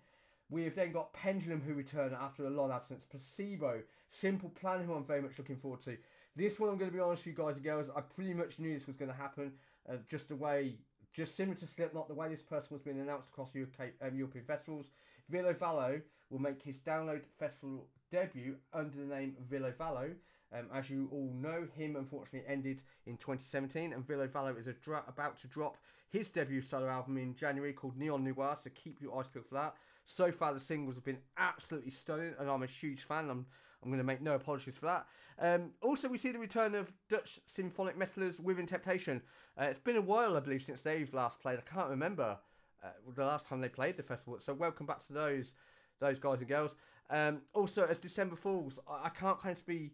We 0.50 0.64
have 0.64 0.74
then 0.74 0.92
got 0.92 1.12
Pendulum, 1.14 1.62
who 1.62 1.74
return 1.74 2.14
after 2.18 2.46
a 2.46 2.50
long 2.50 2.70
absence. 2.70 3.04
Placebo, 3.04 3.80
Simple 4.10 4.50
Plan, 4.50 4.84
who 4.84 4.92
I'm 4.92 5.04
very 5.04 5.22
much 5.22 5.38
looking 5.38 5.56
forward 5.56 5.82
to. 5.84 5.96
This 6.36 6.58
one, 6.58 6.70
I'm 6.70 6.78
going 6.78 6.90
to 6.90 6.96
be 6.96 7.00
honest 7.00 7.24
with 7.24 7.38
you 7.38 7.44
guys 7.44 7.56
and 7.56 7.64
girls, 7.64 7.88
I 7.94 8.00
pretty 8.00 8.34
much 8.34 8.58
knew 8.58 8.78
this 8.78 8.86
was 8.86 8.96
going 8.96 9.10
to 9.10 9.16
happen. 9.16 9.52
Uh, 9.88 9.96
just 10.08 10.28
the 10.28 10.36
way, 10.36 10.76
just 11.14 11.36
similar 11.36 11.56
to 11.56 11.66
Slipknot, 11.66 12.08
the 12.08 12.14
way 12.14 12.28
this 12.28 12.42
person 12.42 12.68
was 12.70 12.82
being 12.82 13.00
announced 13.00 13.28
across 13.28 13.50
UK, 13.50 13.88
um, 14.02 14.14
European 14.16 14.44
festivals. 14.44 14.90
Ville 15.28 15.54
Valo 15.54 16.00
will 16.30 16.38
make 16.38 16.62
his 16.62 16.76
Download 16.78 17.20
Festival 17.38 17.86
debut 18.12 18.56
under 18.72 18.96
the 18.96 19.14
name 19.14 19.34
Ville 19.50 19.72
Valo. 19.72 20.12
Um, 20.54 20.66
as 20.72 20.90
you 20.90 21.08
all 21.10 21.32
know, 21.34 21.66
HIM 21.74 21.96
unfortunately 21.96 22.46
ended 22.46 22.82
in 23.06 23.16
2017, 23.16 23.94
and 23.94 24.06
Ville 24.06 24.28
Valo 24.28 24.56
is 24.58 24.66
dra- 24.84 25.02
about 25.08 25.40
to 25.40 25.48
drop 25.48 25.78
his 26.10 26.28
debut 26.28 26.60
solo 26.60 26.88
album 26.88 27.16
in 27.16 27.34
January 27.34 27.72
called 27.72 27.96
Neon 27.96 28.22
Noir, 28.22 28.56
so 28.62 28.68
keep 28.74 29.00
your 29.00 29.18
eyes 29.18 29.26
peeled 29.32 29.46
for 29.46 29.54
that. 29.54 29.74
So 30.04 30.30
far, 30.30 30.52
the 30.52 30.60
singles 30.60 30.94
have 30.94 31.04
been 31.04 31.20
absolutely 31.38 31.90
stunning, 31.90 32.34
and 32.38 32.50
I'm 32.50 32.62
a 32.62 32.66
huge 32.66 33.04
fan. 33.04 33.30
I'm, 33.30 33.46
I'm 33.82 33.88
going 33.88 33.98
to 33.98 34.04
make 34.04 34.20
no 34.20 34.34
apologies 34.34 34.76
for 34.76 34.86
that. 34.86 35.06
Um, 35.38 35.70
also, 35.80 36.06
we 36.06 36.18
see 36.18 36.32
the 36.32 36.38
return 36.38 36.74
of 36.74 36.92
Dutch 37.08 37.40
symphonic 37.46 37.98
metalers 37.98 38.38
Within 38.38 38.66
Temptation. 38.66 39.22
Uh, 39.58 39.64
it's 39.64 39.78
been 39.78 39.96
a 39.96 40.02
while, 40.02 40.36
I 40.36 40.40
believe, 40.40 40.62
since 40.62 40.82
they've 40.82 41.12
last 41.14 41.40
played. 41.40 41.58
I 41.58 41.74
can't 41.74 41.88
remember 41.88 42.36
uh, 42.84 42.88
the 43.14 43.24
last 43.24 43.46
time 43.46 43.62
they 43.62 43.70
played 43.70 43.96
the 43.96 44.02
festival, 44.02 44.38
so 44.38 44.52
welcome 44.52 44.84
back 44.84 45.06
to 45.06 45.14
those 45.14 45.54
those 46.02 46.18
guys 46.18 46.40
and 46.40 46.48
girls. 46.48 46.74
Um, 47.10 47.42
also, 47.52 47.86
as 47.86 47.98
December 47.98 48.36
Falls, 48.36 48.78
I, 48.88 49.06
I 49.06 49.08
can't 49.10 49.38
claim 49.38 49.54
to 49.54 49.64
be 49.64 49.92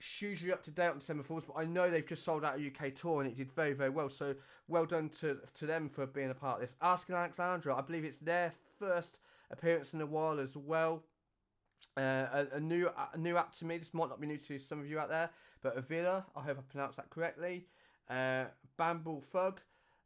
hugely 0.00 0.52
up 0.52 0.62
to 0.64 0.70
date 0.70 0.88
on 0.88 0.98
December 0.98 1.22
Falls, 1.22 1.44
but 1.44 1.54
I 1.56 1.64
know 1.64 1.90
they've 1.90 2.06
just 2.06 2.24
sold 2.24 2.44
out 2.44 2.58
a 2.58 2.66
UK 2.66 2.94
tour 2.94 3.22
and 3.22 3.30
it 3.30 3.36
did 3.36 3.52
very, 3.52 3.72
very 3.72 3.90
well. 3.90 4.08
So 4.08 4.34
well 4.68 4.86
done 4.86 5.10
to 5.20 5.38
to 5.58 5.66
them 5.66 5.88
for 5.88 6.06
being 6.06 6.30
a 6.30 6.34
part 6.34 6.56
of 6.56 6.68
this. 6.68 6.76
Asking 6.82 7.14
Alexandra, 7.14 7.76
I 7.76 7.80
believe 7.80 8.04
it's 8.04 8.18
their 8.18 8.52
first 8.78 9.18
appearance 9.50 9.94
in 9.94 10.00
a 10.00 10.06
while 10.06 10.38
as 10.38 10.56
well. 10.56 11.02
Uh, 11.96 12.44
a, 12.52 12.56
a 12.56 12.60
new 12.60 12.90
a 13.12 13.18
new 13.18 13.36
act 13.36 13.58
to 13.58 13.64
me. 13.64 13.78
This 13.78 13.94
might 13.94 14.08
not 14.08 14.20
be 14.20 14.26
new 14.26 14.38
to 14.38 14.58
some 14.58 14.80
of 14.80 14.88
you 14.88 14.98
out 14.98 15.08
there, 15.08 15.30
but 15.62 15.76
Avila. 15.76 16.26
I 16.36 16.42
hope 16.42 16.58
I 16.58 16.62
pronounced 16.70 16.96
that 16.96 17.10
correctly. 17.10 17.66
Uh, 18.08 18.44
Bambie 18.76 19.20
Thug, 19.32 19.60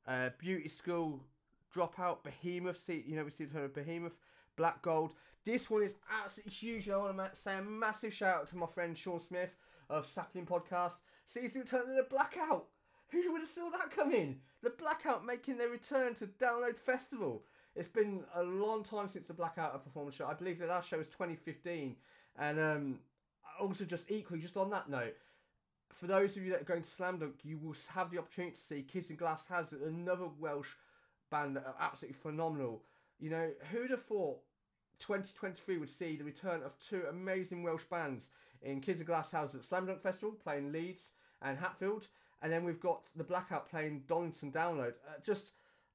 uh, 0.09 0.31
Beauty 0.39 0.69
School 0.69 1.23
Dropout, 1.75 2.23
Behemoth. 2.23 2.83
See, 2.83 3.05
you 3.07 3.17
know 3.17 3.25
we 3.25 3.31
see 3.31 3.45
the 3.45 3.61
of 3.61 3.75
Behemoth, 3.75 4.17
Black 4.57 4.83
Gold. 4.83 5.15
This 5.45 5.69
one 5.69 5.83
is 5.83 5.97
absolutely 6.23 6.53
huge. 6.53 6.89
I 6.89 6.97
want 6.97 7.17
to 7.17 7.41
say 7.41 7.57
a 7.57 7.63
massive 7.63 8.15
shout 8.15 8.37
out 8.43 8.49
to 8.51 8.57
my 8.57 8.67
friend 8.67 8.97
Sean 8.97 9.21
Smith 9.21 9.51
of 9.91 10.07
Sapling 10.07 10.47
Podcast. 10.47 10.95
Sees 11.27 11.53
the 11.53 11.61
return 11.61 11.91
of 11.91 11.97
the 11.97 12.07
Blackout. 12.09 12.67
Who 13.11 13.33
would 13.33 13.41
have 13.41 13.49
saw 13.49 13.69
that 13.71 13.91
coming? 13.91 14.41
The 14.63 14.71
Blackout 14.71 15.27
making 15.27 15.59
their 15.59 15.69
return 15.69 16.15
to 16.15 16.27
Download 16.27 16.77
Festival. 16.77 17.43
It's 17.75 17.89
been 17.89 18.25
a 18.35 18.43
long 18.43 18.85
time 18.85 19.09
since 19.09 19.27
the 19.27 19.35
Blackout 19.35 19.83
a 19.97 20.13
show. 20.13 20.27
I 20.27 20.35
believe 20.35 20.59
the 20.59 20.67
last 20.67 20.89
show 20.89 20.99
was 20.99 21.09
2015. 21.09 21.97
And 22.39 22.61
um, 22.61 22.99
also, 23.61 23.85
just 23.85 24.11
equally, 24.11 24.41
just 24.41 24.57
on 24.57 24.71
that 24.71 24.89
note, 24.89 25.15
for 25.95 26.07
those 26.07 26.37
of 26.37 26.45
you 26.45 26.51
that 26.51 26.63
are 26.63 26.65
going 26.65 26.83
to 26.83 26.91
Slam 26.91 27.19
Dunk, 27.19 27.35
you 27.43 27.59
will 27.59 27.75
have 27.89 28.11
the 28.11 28.19
opportunity 28.19 28.57
to 28.57 28.61
see 28.61 28.83
Kids 28.83 29.11
in 29.11 29.17
Glass 29.17 29.47
Houses, 29.47 29.83
another 29.83 30.27
Welsh 30.39 30.71
band 31.31 31.57
that 31.57 31.67
are 31.67 31.77
absolutely 31.81 32.19
phenomenal. 32.21 32.83
You 33.23 33.31
know, 33.31 33.51
who'd 33.71 33.93
have 33.93 34.03
thought 34.03 34.41
2023 34.99 35.79
would 35.79 35.89
see 35.89 36.17
the 36.17 36.25
return 36.25 36.61
of 36.65 36.73
two 36.89 37.05
amazing 37.09 37.63
Welsh 37.63 37.85
bands 37.85 38.31
in 38.63 38.81
Kids 38.81 39.01
Houses 39.09 39.55
at 39.55 39.63
Slam 39.63 39.87
Dunk 39.87 40.03
Festival, 40.03 40.33
playing 40.43 40.73
Leeds 40.73 41.11
and 41.41 41.57
Hatfield, 41.57 42.09
and 42.43 42.53
then 42.53 42.65
we've 42.65 42.81
got 42.81 43.03
the 43.15 43.23
Blackout 43.23 43.71
playing 43.71 44.03
Donington 44.09 44.51
Download. 44.51 44.95
Uh, 45.09 45.21
just 45.23 45.53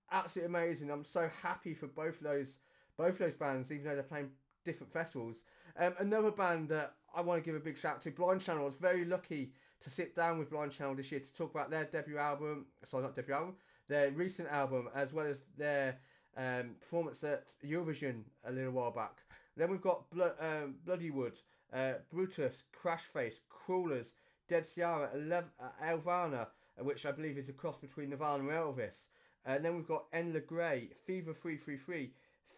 absolutely 0.09 0.55
amazing. 0.55 0.89
I'm 0.89 1.03
so 1.03 1.29
happy 1.43 1.73
for 1.73 1.87
both 1.87 2.15
of 2.15 2.23
those 2.23 2.59
both 2.95 3.15
of 3.15 3.19
those 3.19 3.33
bands, 3.33 3.73
even 3.73 3.83
though 3.83 3.95
they're 3.95 4.03
playing 4.03 4.29
different 4.63 4.93
festivals. 4.93 5.43
Um, 5.77 5.95
another 5.99 6.31
band 6.31 6.69
that 6.69 6.93
I 7.13 7.19
want 7.19 7.43
to 7.43 7.45
give 7.45 7.59
a 7.59 7.63
big 7.63 7.77
shout 7.77 7.95
out 7.95 8.01
to, 8.03 8.11
Blind 8.11 8.39
Channel. 8.39 8.63
I 8.63 8.65
was 8.65 8.75
very 8.75 9.03
lucky 9.03 9.51
to 9.81 9.89
sit 9.89 10.15
down 10.15 10.39
with 10.39 10.49
Blind 10.49 10.71
Channel 10.71 10.95
this 10.95 11.11
year 11.11 11.19
to 11.19 11.33
talk 11.33 11.51
about 11.51 11.69
their 11.69 11.83
debut 11.83 12.17
album. 12.17 12.67
Sorry, 12.85 13.03
not 13.03 13.17
debut 13.17 13.35
album. 13.35 13.55
Their 13.89 14.11
recent 14.11 14.47
album, 14.49 14.89
as 14.95 15.11
well 15.11 15.27
as 15.27 15.41
their 15.57 15.97
um, 16.37 16.75
performance 16.79 17.23
at 17.23 17.47
Eurovision 17.65 18.21
a 18.45 18.51
little 18.51 18.71
while 18.71 18.91
back. 18.91 19.17
Then 19.55 19.69
we've 19.71 19.81
got 19.81 20.09
Blo- 20.11 20.35
um, 20.39 20.75
Bloodywood, 20.85 21.33
uh, 21.73 21.93
Brutus, 22.11 22.63
Crashface, 22.79 23.39
Crawlers, 23.49 24.13
Dead 24.47 24.65
Ciara, 24.73 25.09
Elev- 25.15 25.51
uh, 25.59 25.69
Elvana, 25.83 26.47
uh, 26.79 26.83
which 26.83 27.05
I 27.05 27.11
believe 27.11 27.37
is 27.37 27.49
a 27.49 27.53
cross 27.53 27.77
between 27.77 28.09
Nirvana 28.11 28.43
and 28.43 28.51
Elvis. 28.51 29.07
And 29.45 29.63
then 29.65 29.75
we've 29.75 29.87
got 29.87 30.11
Enla 30.11 30.45
Grey, 30.45 30.89
Fever 31.05 31.33
333, 31.33 32.11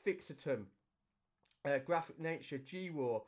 Fixatum, 0.06 0.66
uh, 1.66 1.78
Graphic 1.80 2.20
Nature, 2.20 2.58
GWAR, 2.60 3.22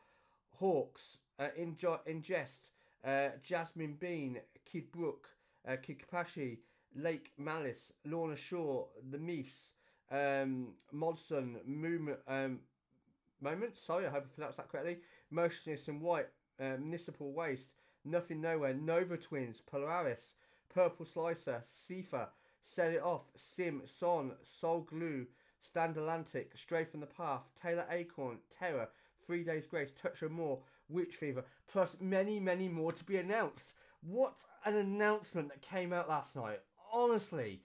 Hawks, 0.60 1.18
uh, 1.40 1.48
Injo- 1.58 2.06
Ingest, 2.08 2.70
uh, 3.04 3.30
Jazmin 3.48 3.98
Bean, 4.00 4.40
Kid 4.66 4.92
Brook, 4.92 5.30
uh, 5.68 5.76
Kid 5.82 6.00
Kapichi, 6.00 6.58
Lake 6.96 7.32
Malice, 7.38 7.94
Lorna 8.06 8.36
Shore, 8.36 8.88
The 9.12 9.18
Meffs, 9.18 9.70
um, 10.12 10.74
Modson, 10.94 11.66
Movement, 11.66 12.20
um, 12.28 12.60
Moment, 13.42 13.76
sorry, 13.76 14.06
I 14.06 14.12
hope 14.12 14.26
I 14.26 14.36
pronounced 14.36 14.58
that 14.58 14.70
correctly, 14.70 15.00
Motionless 15.32 15.88
and 15.88 16.00
White, 16.02 16.28
uh, 16.60 16.78
Municipal 16.80 17.32
Waste, 17.34 17.74
Nothing 18.06 18.42
Nowhere, 18.42 18.74
Nova 18.74 19.18
Twins, 19.18 19.62
Polaris, 19.62 20.34
Pupil 20.74 21.06
Slicer, 21.06 21.64
Sifa, 21.66 22.28
Set 22.62 22.94
It 22.94 23.02
Off, 23.02 23.24
Sim, 23.36 23.82
Son, 23.86 24.34
Soul 24.44 24.82
Glo, 24.82 25.26
Stand 25.64 25.98
Atlantic, 25.98 26.52
Stray 26.56 26.86
from 26.86 27.00
the 27.00 27.08
Path, 27.08 27.42
Taylor 27.60 27.86
Acorn, 27.90 28.38
Terror, 28.52 28.90
Three 29.26 29.44
Days 29.44 29.66
Grace, 29.66 29.92
Touché 29.92 30.30
Amoré, 30.30 30.60
Witch 30.90 31.16
Fever, 31.16 31.46
plus 31.68 31.96
many, 32.00 32.40
many 32.40 32.68
more 32.68 32.92
to 32.92 33.04
be 33.04 33.18
announced. 33.18 33.74
What 34.02 34.44
an 34.66 34.76
announcement 34.76 35.50
that 35.50 35.62
came 35.62 35.94
out 35.94 36.10
last 36.10 36.36
night. 36.36 36.60
Honestly, 36.92 37.62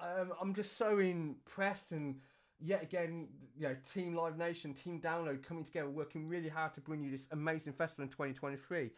um, 0.00 0.32
I'm 0.40 0.54
just 0.54 0.76
so 0.76 0.98
impressed 0.98 1.92
and 1.92 2.16
yet 2.60 2.82
again, 2.82 3.28
you 3.56 3.68
know, 3.68 3.76
Team 3.92 4.14
Live 4.14 4.36
Nation, 4.36 4.74
Team 4.74 5.00
Download 5.00 5.42
coming 5.42 5.64
together, 5.64 5.88
working 5.88 6.28
really 6.28 6.48
hard 6.48 6.74
to 6.74 6.80
bring 6.80 7.02
you 7.02 7.10
this 7.10 7.26
amazing 7.32 7.72
festival 7.72 8.04
in 8.04 8.08
2023. 8.10 8.90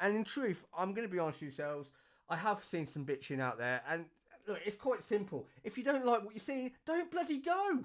And 0.00 0.16
in 0.16 0.24
truth, 0.24 0.64
I'm 0.76 0.92
going 0.92 1.06
to 1.06 1.12
be 1.12 1.18
honest 1.18 1.40
with 1.40 1.58
yourselves, 1.58 1.90
I 2.28 2.36
have 2.36 2.62
seen 2.64 2.86
some 2.86 3.04
bitching 3.04 3.40
out 3.40 3.58
there, 3.58 3.80
and 3.88 4.04
look, 4.46 4.58
it's 4.64 4.76
quite 4.76 5.02
simple. 5.02 5.46
If 5.64 5.78
you 5.78 5.84
don't 5.84 6.04
like 6.04 6.24
what 6.24 6.34
you 6.34 6.40
see, 6.40 6.74
don't 6.86 7.10
bloody 7.10 7.38
go. 7.38 7.84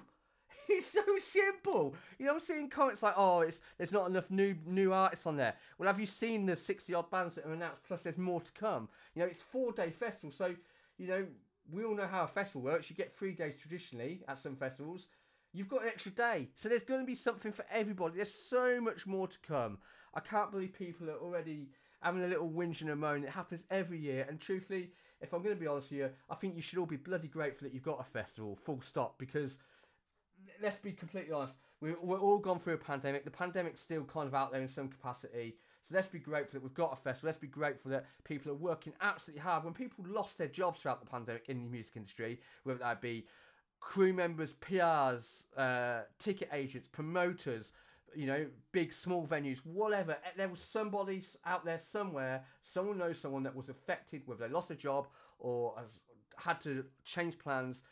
It's 0.66 0.86
so 0.86 1.02
simple. 1.18 1.94
You 2.18 2.24
know, 2.24 2.32
I'm 2.32 2.40
seeing 2.40 2.70
comments 2.70 3.02
like, 3.02 3.12
"Oh, 3.18 3.40
it's 3.40 3.60
there's 3.76 3.92
not 3.92 4.08
enough 4.08 4.30
new 4.30 4.54
new 4.64 4.94
artists 4.94 5.26
on 5.26 5.36
there." 5.36 5.56
Well, 5.76 5.86
have 5.88 6.00
you 6.00 6.06
seen 6.06 6.46
the 6.46 6.56
60 6.56 6.94
odd 6.94 7.10
bands 7.10 7.34
that 7.34 7.44
are 7.44 7.52
announced? 7.52 7.82
Plus, 7.86 8.00
there's 8.00 8.16
more 8.16 8.40
to 8.40 8.52
come. 8.52 8.88
You 9.14 9.20
know, 9.20 9.28
it's 9.28 9.42
four 9.42 9.72
day 9.72 9.90
festival, 9.90 10.32
so 10.32 10.54
you 10.96 11.06
know 11.06 11.26
we 11.70 11.84
all 11.84 11.94
know 11.94 12.06
how 12.06 12.24
a 12.24 12.28
festival 12.28 12.62
works. 12.62 12.90
You 12.90 12.96
get 12.96 13.16
three 13.16 13.32
days 13.32 13.56
traditionally 13.56 14.22
at 14.28 14.38
some 14.38 14.56
festivals. 14.56 15.06
You've 15.52 15.68
got 15.68 15.82
an 15.82 15.88
extra 15.88 16.10
day, 16.10 16.48
so 16.54 16.68
there's 16.68 16.82
going 16.82 17.00
to 17.00 17.06
be 17.06 17.14
something 17.14 17.52
for 17.52 17.64
everybody. 17.70 18.16
There's 18.16 18.34
so 18.34 18.80
much 18.80 19.06
more 19.06 19.28
to 19.28 19.38
come. 19.46 19.78
I 20.12 20.20
can't 20.20 20.50
believe 20.50 20.72
people 20.72 21.08
are 21.08 21.18
already 21.18 21.68
having 22.00 22.24
a 22.24 22.26
little 22.26 22.50
whinge 22.50 22.80
and 22.80 22.90
a 22.90 22.96
moan. 22.96 23.22
It 23.22 23.30
happens 23.30 23.64
every 23.70 23.98
year, 23.98 24.26
and 24.28 24.40
truthfully, 24.40 24.90
if 25.20 25.32
I'm 25.32 25.42
going 25.42 25.54
to 25.54 25.60
be 25.60 25.66
honest 25.66 25.90
with 25.90 26.00
you, 26.00 26.10
I 26.28 26.34
think 26.34 26.56
you 26.56 26.62
should 26.62 26.78
all 26.78 26.86
be 26.86 26.96
bloody 26.96 27.28
grateful 27.28 27.66
that 27.66 27.72
you've 27.72 27.84
got 27.84 28.00
a 28.00 28.04
festival. 28.04 28.56
Full 28.64 28.80
stop. 28.80 29.16
Because 29.18 29.58
let's 30.60 30.76
be 30.76 30.92
completely 30.92 31.32
honest, 31.32 31.54
we're, 31.80 31.94
all 31.94 32.38
gone 32.38 32.58
through 32.58 32.74
a 32.74 32.78
pandemic. 32.78 33.24
The 33.24 33.30
pandemic's 33.30 33.80
still 33.80 34.04
kind 34.04 34.26
of 34.26 34.34
out 34.34 34.52
there 34.52 34.60
in 34.60 34.68
some 34.68 34.88
capacity. 34.88 35.56
So 35.86 35.94
let's 35.94 36.08
be 36.08 36.18
grateful 36.18 36.58
that 36.58 36.62
we've 36.62 36.72
got 36.74 36.92
a 36.92 36.96
festival. 36.96 37.28
Let's 37.28 37.38
be 37.38 37.46
grateful 37.46 37.90
that 37.90 38.06
people 38.24 38.50
are 38.50 38.56
working 38.56 38.94
absolutely 39.02 39.42
hard. 39.42 39.64
When 39.64 39.74
people 39.74 40.04
lost 40.08 40.38
their 40.38 40.48
jobs 40.48 40.80
throughout 40.80 41.00
the 41.00 41.10
pandemic 41.10 41.48
in 41.48 41.62
the 41.64 41.70
music 41.70 41.96
industry, 41.96 42.40
whether 42.62 42.78
that 42.78 43.02
be 43.02 43.26
crew 43.80 44.14
members, 44.14 44.54
PRs, 44.54 45.44
uh, 45.58 46.04
ticket 46.18 46.48
agents, 46.52 46.88
promoters, 46.90 47.72
you 48.16 48.26
know, 48.26 48.46
big, 48.72 48.94
small 48.94 49.26
venues, 49.26 49.58
whatever. 49.64 50.12
eh, 50.12 50.30
There 50.36 50.48
was 50.48 50.60
somebody 50.60 51.22
out 51.44 51.66
there 51.66 51.78
somewhere, 51.78 52.44
someone 52.62 52.96
knows 52.96 53.18
someone 53.18 53.42
that 53.42 53.54
was 53.54 53.68
affected, 53.68 54.22
whether 54.24 54.46
they 54.46 54.52
lost 54.54 54.70
a 54.70 54.74
job 54.74 55.08
or 55.38 55.74
has 55.76 56.00
had 56.36 56.60
to 56.62 56.84
change 57.04 57.38
plans. 57.38 57.82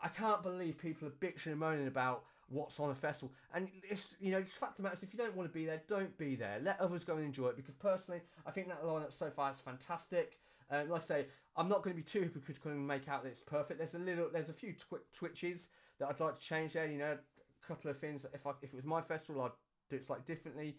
I 0.00 0.08
can't 0.08 0.42
believe 0.42 0.78
people 0.78 1.08
are 1.08 1.10
bitching 1.10 1.48
and 1.48 1.58
moaning 1.60 1.86
about 1.88 2.24
what's 2.48 2.78
on 2.80 2.90
a 2.90 2.94
festival. 2.94 3.32
And 3.54 3.68
it's, 3.82 4.06
you 4.20 4.30
know, 4.30 4.40
the 4.40 4.46
fact 4.46 4.72
of 4.72 4.76
the 4.78 4.82
matter 4.84 4.96
is, 4.96 5.02
if 5.02 5.12
you 5.12 5.18
don't 5.18 5.34
want 5.34 5.48
to 5.48 5.54
be 5.54 5.64
there, 5.66 5.82
don't 5.88 6.16
be 6.18 6.36
there. 6.36 6.58
Let 6.62 6.80
others 6.80 7.04
go 7.04 7.16
and 7.16 7.24
enjoy 7.24 7.48
it 7.48 7.56
because 7.56 7.74
personally, 7.74 8.20
I 8.46 8.50
think 8.50 8.68
that 8.68 8.82
lineup 8.84 9.16
so 9.16 9.30
far 9.30 9.52
is 9.52 9.58
fantastic. 9.58 10.38
Um, 10.70 10.88
like 10.88 11.02
I 11.02 11.06
say, 11.06 11.26
I'm 11.56 11.68
not 11.68 11.82
going 11.82 11.96
to 11.96 12.02
be 12.02 12.08
too 12.08 12.22
hypocritical 12.22 12.72
and 12.72 12.86
make 12.86 13.08
out 13.08 13.22
that 13.22 13.30
it's 13.30 13.40
perfect. 13.40 13.78
There's 13.78 13.94
a 13.94 13.98
little, 13.98 14.28
there's 14.32 14.48
a 14.48 14.54
few 14.54 14.74
twi- 14.74 14.98
twitches 15.12 15.68
that 15.98 16.08
I'd 16.08 16.20
like 16.20 16.34
to 16.36 16.40
change 16.40 16.72
there. 16.72 16.86
You 16.86 16.98
know, 16.98 17.12
a 17.12 17.66
couple 17.66 17.90
of 17.90 17.98
things. 17.98 18.26
If 18.32 18.46
I, 18.46 18.50
if 18.62 18.72
it 18.72 18.76
was 18.76 18.84
my 18.84 19.00
festival, 19.00 19.42
I'd 19.42 19.52
do 19.88 19.96
it 19.96 20.06
slightly 20.06 20.24
differently. 20.26 20.76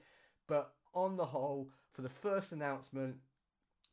But 0.47 0.73
on 0.93 1.15
the 1.17 1.25
whole, 1.25 1.69
for 1.91 2.01
the 2.01 2.09
first 2.09 2.51
announcement, 2.51 3.15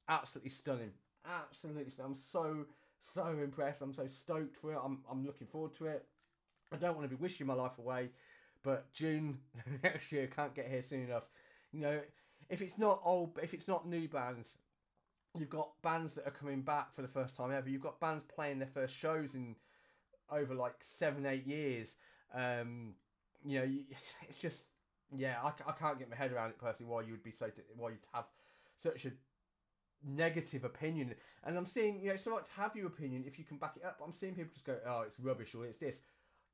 absolutely 0.09 0.51
stunning. 0.51 0.93
Absolutely 1.25 1.91
stunning. 1.91 2.13
I'm 2.13 2.17
so 2.17 2.67
so 3.01 3.27
impressed. 3.43 3.83
I'm 3.83 3.93
so 3.93 4.07
stoked 4.07 4.57
for 4.57 4.73
it. 4.73 4.79
I'm 4.83 4.99
I'm 5.11 5.25
looking 5.25 5.47
forward 5.47 5.75
to 5.79 5.87
it. 5.87 6.07
I 6.75 6.77
don't 6.77 6.97
want 6.97 7.09
to 7.09 7.17
be 7.17 7.21
wishing 7.21 7.47
my 7.47 7.55
life 7.55 7.79
away, 7.79 8.11
but 8.63 8.93
June 8.93 9.39
next 9.83 10.11
year 10.11 10.27
can't 10.27 10.55
get 10.55 10.69
here 10.69 10.83
soon 10.83 11.05
enough. 11.05 11.25
You 11.73 11.81
know, 11.81 12.01
if 12.51 12.61
it's 12.63 12.79
not 12.79 13.01
old, 13.05 13.39
if 13.43 13.55
it's 13.55 13.69
not 13.69 13.89
new 13.89 14.09
bands, 14.09 14.55
you've 15.39 15.51
got 15.51 15.71
bands 15.83 16.15
that 16.15 16.27
are 16.27 16.33
coming 16.33 16.63
back 16.63 16.95
for 16.95 17.03
the 17.03 17.09
first 17.09 17.37
time 17.37 17.53
ever. 17.53 17.69
You've 17.69 17.83
got 17.83 18.01
bands 18.01 18.25
playing 18.35 18.59
their 18.59 18.69
first 18.69 18.95
shows 18.95 19.35
in 19.35 19.55
over 20.31 20.55
like 20.55 20.75
seven, 20.81 21.27
eight 21.27 21.47
years. 21.47 21.97
Um, 22.35 22.95
you 23.45 23.61
know, 23.61 23.65
you, 23.65 23.85
it's 24.29 24.39
just 24.39 24.65
yeah, 25.17 25.37
I, 25.43 25.49
I 25.69 25.73
can't 25.73 25.99
get 25.99 26.11
my 26.11 26.17
head 26.17 26.33
around 26.33 26.51
it 26.51 26.59
personally. 26.59 26.91
Why 26.91 27.03
you 27.03 27.13
would 27.13 27.23
be 27.23 27.33
so 27.33 27.51
why 27.77 27.91
you'd 27.91 27.99
have 28.13 28.25
such 28.83 29.05
a 29.05 29.13
negative 30.07 30.65
opinion. 30.65 31.15
And 31.45 31.57
I'm 31.57 31.67
seeing, 31.67 32.01
you 32.01 32.09
know, 32.09 32.15
it's 32.15 32.27
all 32.27 32.35
right 32.35 32.45
to 32.45 32.53
have 32.53 32.77
your 32.77 32.87
opinion 32.87 33.25
if 33.27 33.39
you 33.39 33.45
can 33.45 33.57
back 33.57 33.75
it 33.77 33.85
up. 33.85 34.01
I'm 34.05 34.13
seeing 34.13 34.35
people 34.35 34.51
just 34.53 34.67
go, 34.67 34.77
oh, 34.87 35.03
it's 35.07 35.19
rubbish 35.19 35.55
or 35.55 35.67
it's 35.67 35.79
this. 35.79 36.01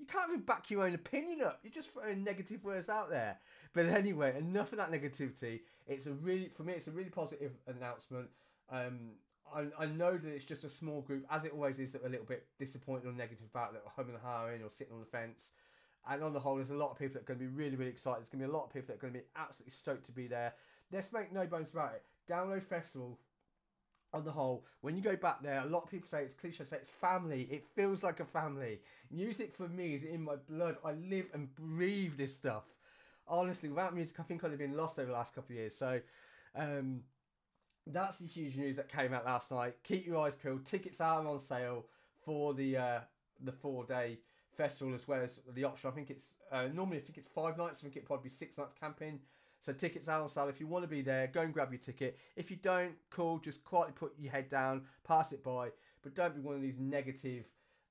You 0.01 0.07
can't 0.07 0.31
even 0.31 0.41
back 0.41 0.71
your 0.71 0.85
own 0.85 0.95
opinion 0.95 1.43
up. 1.43 1.61
You're 1.63 1.73
just 1.73 1.93
throwing 1.93 2.25
negative 2.25 2.65
words 2.65 2.89
out 2.89 3.11
there. 3.11 3.39
But 3.75 3.85
anyway, 3.85 4.35
enough 4.39 4.73
of 4.73 4.79
that 4.79 4.91
negativity. 4.91 5.61
It's 5.87 6.07
a 6.07 6.13
really, 6.13 6.51
for 6.57 6.63
me, 6.63 6.73
it's 6.73 6.89
a 6.89 6.91
really 6.91 7.11
positive 7.11 7.53
announcement. 7.67 8.29
Um, 8.71 9.11
I, 9.55 9.67
I 9.79 9.87
know 9.87 10.17
that 10.17 10.29
it's 10.29 10.47
just 10.47 10.65
a 10.65 10.71
small 10.71 11.03
group, 11.03 11.27
as 11.31 11.45
it 11.45 11.53
always 11.53 11.79
is, 11.79 11.93
that 11.93 12.03
are 12.03 12.07
a 12.07 12.11
little 12.11 12.25
bit 12.25 12.47
disappointed 12.59 13.09
or 13.09 13.13
negative 13.13 13.45
about 13.53 13.75
it, 13.75 13.83
or 13.85 13.93
humming 13.95 14.15
and 14.15 14.23
hawing 14.25 14.63
or 14.63 14.71
sitting 14.71 14.95
on 14.95 15.01
the 15.01 15.07
fence. 15.07 15.51
And 16.09 16.23
on 16.23 16.33
the 16.33 16.41
whole, 16.41 16.57
there's 16.57 16.71
a 16.71 16.75
lot 16.75 16.91
of 16.91 16.99
people 16.99 17.15
that 17.15 17.25
are 17.25 17.35
going 17.35 17.39
to 17.39 17.45
be 17.45 17.55
really, 17.55 17.77
really 17.77 17.91
excited. 17.91 18.21
There's 18.21 18.31
going 18.31 18.41
to 18.41 18.47
be 18.47 18.53
a 18.53 18.57
lot 18.57 18.65
of 18.65 18.73
people 18.73 18.87
that 18.89 18.95
are 18.95 19.01
going 19.01 19.13
to 19.13 19.19
be 19.19 19.27
absolutely 19.37 19.73
stoked 19.73 20.07
to 20.07 20.13
be 20.13 20.29
there. 20.29 20.55
Let's 20.93 21.13
make 21.13 21.31
no 21.31 21.47
bones 21.47 21.73
about 21.73 21.93
it. 21.93 22.03
Download 22.31 22.63
Festival 22.63 23.19
on 24.13 24.25
the 24.25 24.33
whole, 24.33 24.65
when 24.81 24.97
you 24.97 25.03
go 25.03 25.17
back 25.17 25.43
there, 25.43 25.61
a 25.61 25.67
lot 25.67 25.85
of 25.85 25.91
people 25.91 26.09
say 26.09 26.23
it's 26.23 26.35
cliche, 26.35 26.65
say 26.65 26.77
it's 26.77 26.91
family. 26.91 27.49
It 27.51 27.65
feels 27.75 28.03
like 28.03 28.21
a 28.21 28.25
family. 28.25 28.81
Music 29.11 29.55
for 29.55 29.69
me 29.69 29.95
is 29.95 30.03
in 30.03 30.23
my 30.23 30.37
blood. 30.49 30.77
I 30.85 30.93
live 30.93 31.27
and 31.33 31.55
breathe 31.55 32.17
this 32.17 32.35
stuff. 32.35 32.65
Honestly, 33.29 33.69
without 33.69 33.95
music, 33.95 34.19
I 34.19 34.25
think 34.25 34.43
I'd 34.43 34.51
have 34.51 34.59
been 34.59 34.77
lost 34.77 34.99
over 34.99 35.07
the 35.07 35.13
last 35.17 35.35
couple 35.35 35.53
of 35.53 35.59
years. 35.59 35.77
So, 35.77 36.01
um, 36.57 37.01
that's 37.87 38.19
the 38.19 38.27
huge 38.27 38.57
news 38.57 38.77
that 38.77 38.89
came 38.89 39.13
out 39.13 39.25
last 39.25 39.51
night. 39.51 39.77
Keep 39.83 40.07
your 40.07 40.19
eyes 40.27 40.35
peeled. 40.35 40.65
Tickets 40.67 41.01
are 41.01 41.27
on 41.27 41.39
sale 41.39 41.87
for 42.25 42.55
the 42.55 42.77
uh, 42.77 43.01
the 43.45 43.53
four 43.53 43.85
day 43.85 44.19
festival 44.57 44.95
as 44.95 45.09
well 45.09 45.23
as 45.23 45.41
the 45.55 45.65
option. 45.65 45.89
I 45.89 45.93
think 45.93 46.11
it's 46.11 46.27
uh, 46.53 46.69
normally 46.73 46.99
I 46.99 47.01
think 47.01 47.19
it's 47.19 47.29
five 47.29 47.57
nights. 47.57 47.81
I 47.81 47.83
think 47.85 47.97
it 47.97 48.05
probably 48.05 48.29
be 48.29 48.35
six 48.35 48.59
nights 48.59 48.75
camping. 48.79 49.21
So 49.61 49.73
tickets 49.73 50.09
are 50.09 50.21
on 50.23 50.29
sale. 50.29 50.49
If 50.49 50.61
you 50.61 50.67
want 50.67 50.85
to 50.85 50.89
be 50.89 51.03
there, 51.03 51.27
go 51.27 51.43
and 51.43 51.53
grab 51.53 51.71
your 51.71 51.81
ticket. 51.81 52.19
If 52.37 52.51
you 52.51 52.57
don't, 52.57 52.93
cool. 53.11 53.39
Just 53.39 53.63
quietly 53.65 53.93
put 53.95 54.13
your 54.19 54.33
head 54.33 54.49
down, 54.49 54.83
pass 55.07 55.33
it 55.33 55.45
by. 55.45 55.69
But 56.03 56.15
don't 56.15 56.35
be 56.35 56.41
one 56.41 56.55
of 56.55 56.63
these 56.63 56.79
negative 56.79 57.45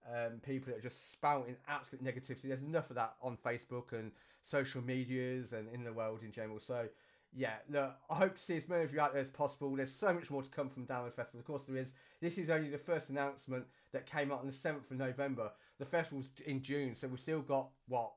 um, 0.07 0.39
people 0.43 0.71
that 0.71 0.79
are 0.79 0.89
just 0.89 1.11
spouting 1.11 1.55
absolute 1.67 2.03
negativity. 2.03 2.43
There's 2.43 2.61
enough 2.61 2.89
of 2.89 2.95
that 2.95 3.13
on 3.21 3.37
Facebook 3.37 3.93
and 3.93 4.11
social 4.43 4.81
medias 4.81 5.53
and 5.53 5.67
in 5.69 5.83
the 5.83 5.93
world 5.93 6.21
in 6.23 6.31
general. 6.31 6.59
So 6.59 6.87
yeah, 7.33 7.55
look, 7.69 7.93
I 8.09 8.15
hope 8.15 8.35
to 8.37 8.41
see 8.41 8.57
as 8.57 8.67
many 8.67 8.83
of 8.83 8.93
you 8.93 8.99
out 8.99 9.13
there 9.13 9.21
as 9.21 9.29
possible. 9.29 9.75
There's 9.75 9.93
so 9.93 10.13
much 10.13 10.29
more 10.31 10.41
to 10.41 10.49
come 10.49 10.69
from 10.69 10.85
Download 10.85 11.13
Festival. 11.13 11.39
Of 11.39 11.45
course, 11.45 11.63
there 11.67 11.77
is. 11.77 11.93
This 12.21 12.37
is 12.37 12.49
only 12.49 12.69
the 12.69 12.77
first 12.77 13.09
announcement 13.09 13.65
that 13.93 14.09
came 14.09 14.31
out 14.31 14.39
on 14.39 14.47
the 14.47 14.53
7th 14.53 14.89
of 14.89 14.97
November. 14.97 15.51
The 15.77 15.85
festival's 15.85 16.29
in 16.45 16.61
June, 16.61 16.95
so 16.95 17.07
we've 17.07 17.19
still 17.19 17.41
got, 17.41 17.69
what, 17.87 18.11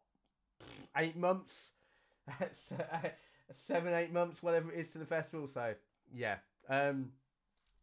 eight 0.97 1.17
months? 1.17 1.73
Seven, 3.67 3.93
eight 3.95 4.13
months, 4.13 4.43
whatever 4.43 4.73
it 4.73 4.79
is 4.79 4.89
to 4.89 4.99
the 4.99 5.07
festival. 5.07 5.47
So, 5.47 5.75
yeah. 6.15 6.37
Um, 6.69 7.11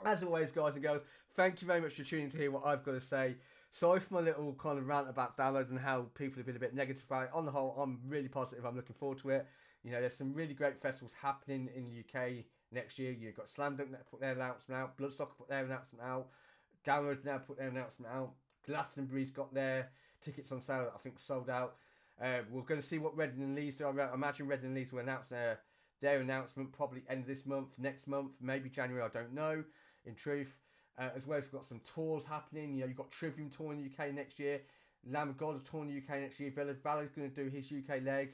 as 0.06 0.24
always, 0.24 0.52
guys 0.52 0.76
and 0.76 0.84
girls, 0.84 1.02
thank 1.36 1.62
you 1.62 1.68
very 1.68 1.82
much 1.82 1.94
for 1.94 2.04
tuning 2.04 2.30
to 2.30 2.38
hear 2.38 2.52
what 2.52 2.66
I've 2.66 2.84
got 2.84 2.94
to 2.94 3.02
say. 3.02 3.36
Sorry 3.72 4.00
for 4.00 4.16
my 4.16 4.20
little 4.22 4.54
kind 4.54 4.80
of 4.80 4.88
rant 4.88 5.10
about 5.10 5.38
download 5.38 5.70
and 5.70 5.80
how 5.80 6.08
people 6.16 6.38
have 6.38 6.46
been 6.46 6.56
a 6.56 6.60
bit 6.60 6.74
negative 6.74 7.04
about 7.08 7.26
it. 7.26 7.30
On 7.34 7.46
the 7.46 7.52
whole, 7.52 7.76
I'm 7.80 8.00
really 8.08 8.28
positive. 8.28 8.66
I'm 8.66 8.76
looking 8.76 8.96
forward 8.96 9.20
to 9.20 9.30
it. 9.30 9.48
You 9.84 9.92
know, 9.92 10.00
there's 10.00 10.16
some 10.16 10.34
really 10.34 10.54
great 10.54 10.82
festivals 10.82 11.14
happening 11.22 11.70
in 11.76 11.86
the 11.86 12.00
UK 12.00 12.46
next 12.72 13.00
year. 13.00 13.12
You've 13.12 13.36
got 13.36 13.50
Slam 13.50 13.76
Dunk 13.76 13.92
that 13.92 14.10
put 14.10 14.20
their 14.20 14.34
announcement 14.34 14.82
out, 14.82 14.98
Bloodstock 14.98 15.38
put 15.38 15.50
their 15.50 15.66
announcement 15.66 16.04
out, 16.04 16.28
Download 16.86 17.24
now 17.24 17.38
put 17.38 17.58
their 17.58 17.68
announcement 17.68 18.12
out, 18.12 18.32
Glastonbury's 18.66 19.32
got 19.32 19.54
their 19.54 19.90
tickets 20.22 20.52
on 20.52 20.62
sale 20.62 20.92
I 20.94 20.98
think 21.00 21.20
sold 21.20 21.50
out. 21.50 21.76
Uh, 22.22 22.40
we're 22.52 22.62
going 22.62 22.82
to 22.82 22.86
see 22.86 22.98
what 22.98 23.16
Reading 23.16 23.42
and 23.42 23.56
Leeds 23.56 23.78
do. 23.78 23.86
I 23.86 24.14
imagine 24.14 24.48
Reading 24.48 24.68
and 24.68 24.76
Leeds 24.76 24.92
will 24.92 25.00
announce 25.00 25.28
their 25.28 25.60
their 26.02 26.22
announcement 26.22 26.72
probably 26.72 27.04
end 27.10 27.22
of 27.22 27.28
this 27.28 27.46
month, 27.46 27.78
next 27.78 28.08
month, 28.08 28.32
maybe 28.42 28.70
January. 28.70 29.04
I 29.04 29.10
don't 29.10 29.34
know. 29.34 29.64
In 30.06 30.16
truth, 30.16 30.56
uh, 30.98 31.10
as 31.16 31.26
well 31.26 31.38
as 31.38 31.46
we've 31.46 31.54
got 31.54 31.66
some 31.66 31.82
tours 31.94 32.24
happening. 32.26 32.74
You 32.74 32.82
know, 32.82 32.88
you've 32.88 32.98
got 32.98 33.12
Trivium 33.12 33.50
tour 33.50 33.74
in 33.74 33.78
the 33.78 33.86
UK 33.86 34.14
next 34.14 34.40
year. 34.40 34.62
Lamb 35.10 35.30
of 35.30 35.38
God 35.38 35.64
tour 35.66 35.84
in 35.84 35.88
the 35.88 35.98
UK 35.98 36.22
next 36.22 36.40
year. 36.40 36.52
Ville 36.56 36.74
Valo's 36.84 37.12
going 37.12 37.30
to 37.30 37.44
do 37.44 37.50
his 37.50 37.72
UK 37.72 38.04
leg. 38.04 38.34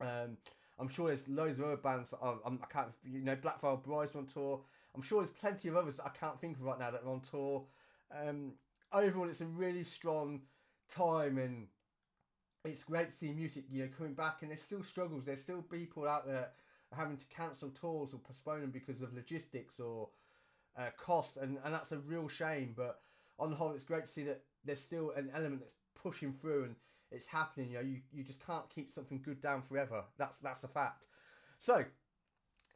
Um, 0.00 0.36
I'm 0.78 0.88
sure 0.88 1.08
there's 1.08 1.28
loads 1.28 1.58
of 1.58 1.66
other 1.66 1.76
bands 1.76 2.10
that 2.10 2.18
are, 2.20 2.36
I'm, 2.44 2.58
I 2.62 2.66
can't, 2.66 2.88
you 3.04 3.20
know, 3.20 3.36
Black 3.36 3.60
Veil 3.60 3.76
Brides 3.76 4.14
on 4.16 4.26
tour. 4.26 4.60
I'm 4.94 5.02
sure 5.02 5.22
there's 5.22 5.34
plenty 5.34 5.68
of 5.68 5.76
others 5.76 5.96
that 5.96 6.06
I 6.06 6.10
can't 6.10 6.40
think 6.40 6.56
of 6.56 6.64
right 6.64 6.78
now 6.78 6.90
that 6.90 7.02
are 7.04 7.10
on 7.10 7.20
tour. 7.20 7.64
Um, 8.14 8.52
overall, 8.92 9.28
it's 9.28 9.40
a 9.40 9.46
really 9.46 9.84
strong 9.84 10.40
time 10.94 11.38
and 11.38 11.66
it's 12.64 12.82
great 12.82 13.10
to 13.10 13.16
see 13.16 13.30
music, 13.32 13.64
you 13.70 13.82
know, 13.84 13.90
coming 13.96 14.14
back. 14.14 14.38
And 14.42 14.50
there's 14.50 14.62
still 14.62 14.82
struggles. 14.82 15.24
There's 15.24 15.40
still 15.40 15.62
people 15.62 16.08
out 16.08 16.26
there 16.26 16.48
having 16.96 17.16
to 17.16 17.24
cancel 17.26 17.70
tours 17.70 18.12
or 18.12 18.18
postpone 18.18 18.60
them 18.60 18.70
because 18.70 19.02
of 19.02 19.14
logistics 19.14 19.80
or 19.80 20.08
uh, 20.78 20.90
costs, 20.96 21.36
and, 21.36 21.58
and 21.64 21.74
that's 21.74 21.92
a 21.92 21.98
real 21.98 22.28
shame. 22.28 22.74
But 22.76 23.00
on 23.38 23.50
the 23.50 23.56
whole, 23.56 23.72
it's 23.72 23.84
great 23.84 24.06
to 24.06 24.10
see 24.10 24.24
that 24.24 24.42
there's 24.64 24.80
still 24.80 25.12
an 25.16 25.30
element 25.34 25.60
that's 25.60 25.74
pushing 26.00 26.32
through 26.32 26.64
and 26.64 26.74
it's 27.10 27.26
happening. 27.26 27.70
You 27.70 27.74
know, 27.74 27.80
you, 27.82 27.96
you 28.12 28.24
just 28.24 28.44
can't 28.44 28.68
keep 28.74 28.92
something 28.92 29.20
good 29.24 29.40
down 29.40 29.62
forever. 29.62 30.02
That's 30.18 30.38
that's 30.38 30.64
a 30.64 30.68
fact. 30.68 31.06
So 31.60 31.84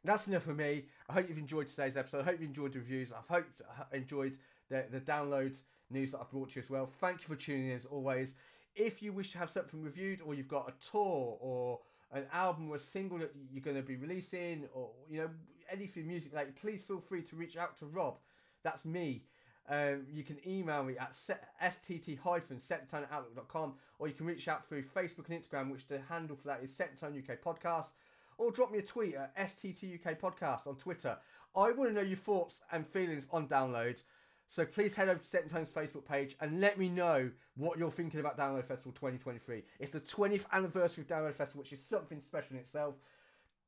that's 0.03 0.27
enough 0.27 0.43
for 0.43 0.53
me. 0.53 0.85
I 1.09 1.13
hope 1.13 1.29
you've 1.29 1.37
enjoyed 1.37 1.67
today's 1.67 1.97
episode. 1.97 2.21
I 2.21 2.23
hope 2.23 2.39
you 2.39 2.47
enjoyed 2.47 2.73
the 2.73 2.79
reviews. 2.79 3.11
I've 3.11 3.27
hoped 3.27 3.61
enjoyed 3.91 4.37
the 4.69 4.85
the 4.91 5.01
downloads 5.01 5.61
news 5.89 6.11
that 6.11 6.19
I've 6.19 6.31
brought 6.31 6.51
to 6.51 6.55
you 6.59 6.63
as 6.63 6.69
well. 6.69 6.89
Thank 7.01 7.21
you 7.21 7.27
for 7.27 7.35
tuning 7.35 7.69
in 7.69 7.75
as 7.75 7.85
always. 7.85 8.35
If 8.79 9.03
you 9.03 9.13
wish 9.13 9.31
to 9.33 9.37
have 9.37 9.49
something 9.49 9.83
reviewed, 9.83 10.21
or 10.25 10.33
you've 10.33 10.47
got 10.47 10.69
a 10.69 10.89
tour, 10.89 11.37
or 11.39 11.79
an 12.11 12.23
album 12.33 12.69
or 12.69 12.77
a 12.77 12.79
single 12.79 13.19
that 13.19 13.31
you're 13.51 13.61
going 13.61 13.75
to 13.75 13.83
be 13.83 13.97
releasing, 13.97 14.63
or 14.73 14.89
you 15.09 15.19
know 15.19 15.29
anything 15.71 16.07
music 16.07 16.33
like, 16.33 16.59
please 16.59 16.81
feel 16.81 16.99
free 16.99 17.21
to 17.23 17.35
reach 17.35 17.57
out 17.57 17.77
to 17.79 17.85
Rob. 17.85 18.17
That's 18.63 18.85
me. 18.85 19.23
Um, 19.69 20.07
you 20.11 20.23
can 20.23 20.37
email 20.47 20.83
me 20.83 20.97
at 20.97 21.13
stt-settoneoutlook.com 21.13 23.73
or 23.99 24.07
you 24.07 24.15
can 24.15 24.25
reach 24.25 24.47
out 24.47 24.67
through 24.67 24.81
Facebook 24.81 25.29
and 25.29 25.39
Instagram, 25.39 25.69
which 25.71 25.87
the 25.87 25.99
handle 26.09 26.35
for 26.35 26.47
that 26.47 26.63
is 26.63 26.71
Settone 26.71 27.19
UK 27.19 27.39
Podcast, 27.39 27.89
or 28.39 28.51
drop 28.51 28.71
me 28.71 28.79
a 28.79 28.81
tweet 28.81 29.13
at 29.13 29.37
STT 29.37 29.93
UK 29.93 30.19
Podcast 30.19 30.65
on 30.65 30.75
Twitter. 30.75 31.15
I 31.55 31.71
want 31.71 31.91
to 31.91 31.93
know 31.93 32.01
your 32.01 32.17
thoughts 32.17 32.61
and 32.71 32.87
feelings 32.87 33.27
on 33.31 33.47
download. 33.47 34.01
So 34.49 34.65
please 34.65 34.95
head 34.95 35.09
over 35.09 35.19
to 35.19 35.25
Set 35.25 35.43
in 35.43 35.49
Settone's 35.49 35.71
Facebook 35.71 36.05
page 36.05 36.35
and 36.41 36.59
let 36.59 36.79
me 36.79 36.89
know 36.89 37.29
what 37.55 37.77
you're 37.77 37.91
thinking 37.91 38.19
about 38.19 38.35
Download 38.35 38.65
Festival 38.65 38.91
2023. 38.93 39.61
It's 39.79 39.91
the 39.91 39.99
20th 39.99 40.45
anniversary 40.51 41.03
of 41.03 41.07
Download 41.07 41.35
Festival, 41.35 41.59
which 41.61 41.71
is 41.71 41.79
something 41.87 42.19
special 42.19 42.55
in 42.55 42.57
itself. 42.57 42.95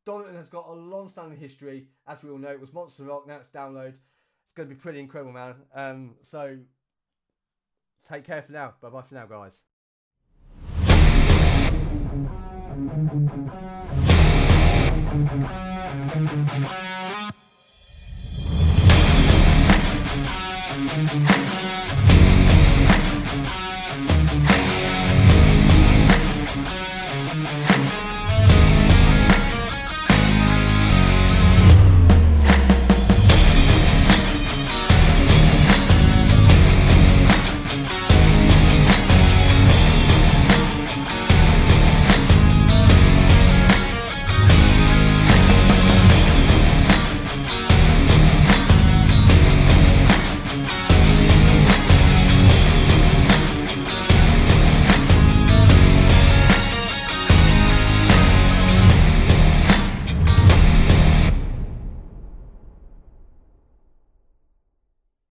Donington 0.07 0.35
has 0.35 0.49
got 0.49 0.67
a 0.67 0.73
long-standing 0.73 1.37
history, 1.37 1.85
as 2.07 2.23
we 2.23 2.31
all 2.31 2.39
know. 2.39 2.49
It 2.49 2.59
was 2.59 2.73
Monster 2.73 3.03
Rock, 3.03 3.27
now 3.27 3.35
it's 3.35 3.49
Download. 3.49 3.89
It's 3.89 4.53
going 4.55 4.67
to 4.67 4.73
be 4.73 4.81
pretty 4.81 4.99
incredible, 4.99 5.33
man. 5.33 5.53
Um, 5.75 6.15
so 6.23 6.57
take 8.09 8.23
care 8.23 8.41
for 8.41 8.51
now. 8.51 8.73
Bye 8.81 8.89
bye 8.89 9.03
for 9.03 9.13
now, 9.13 9.27
guys. 9.27 9.61
Thank 16.13 16.85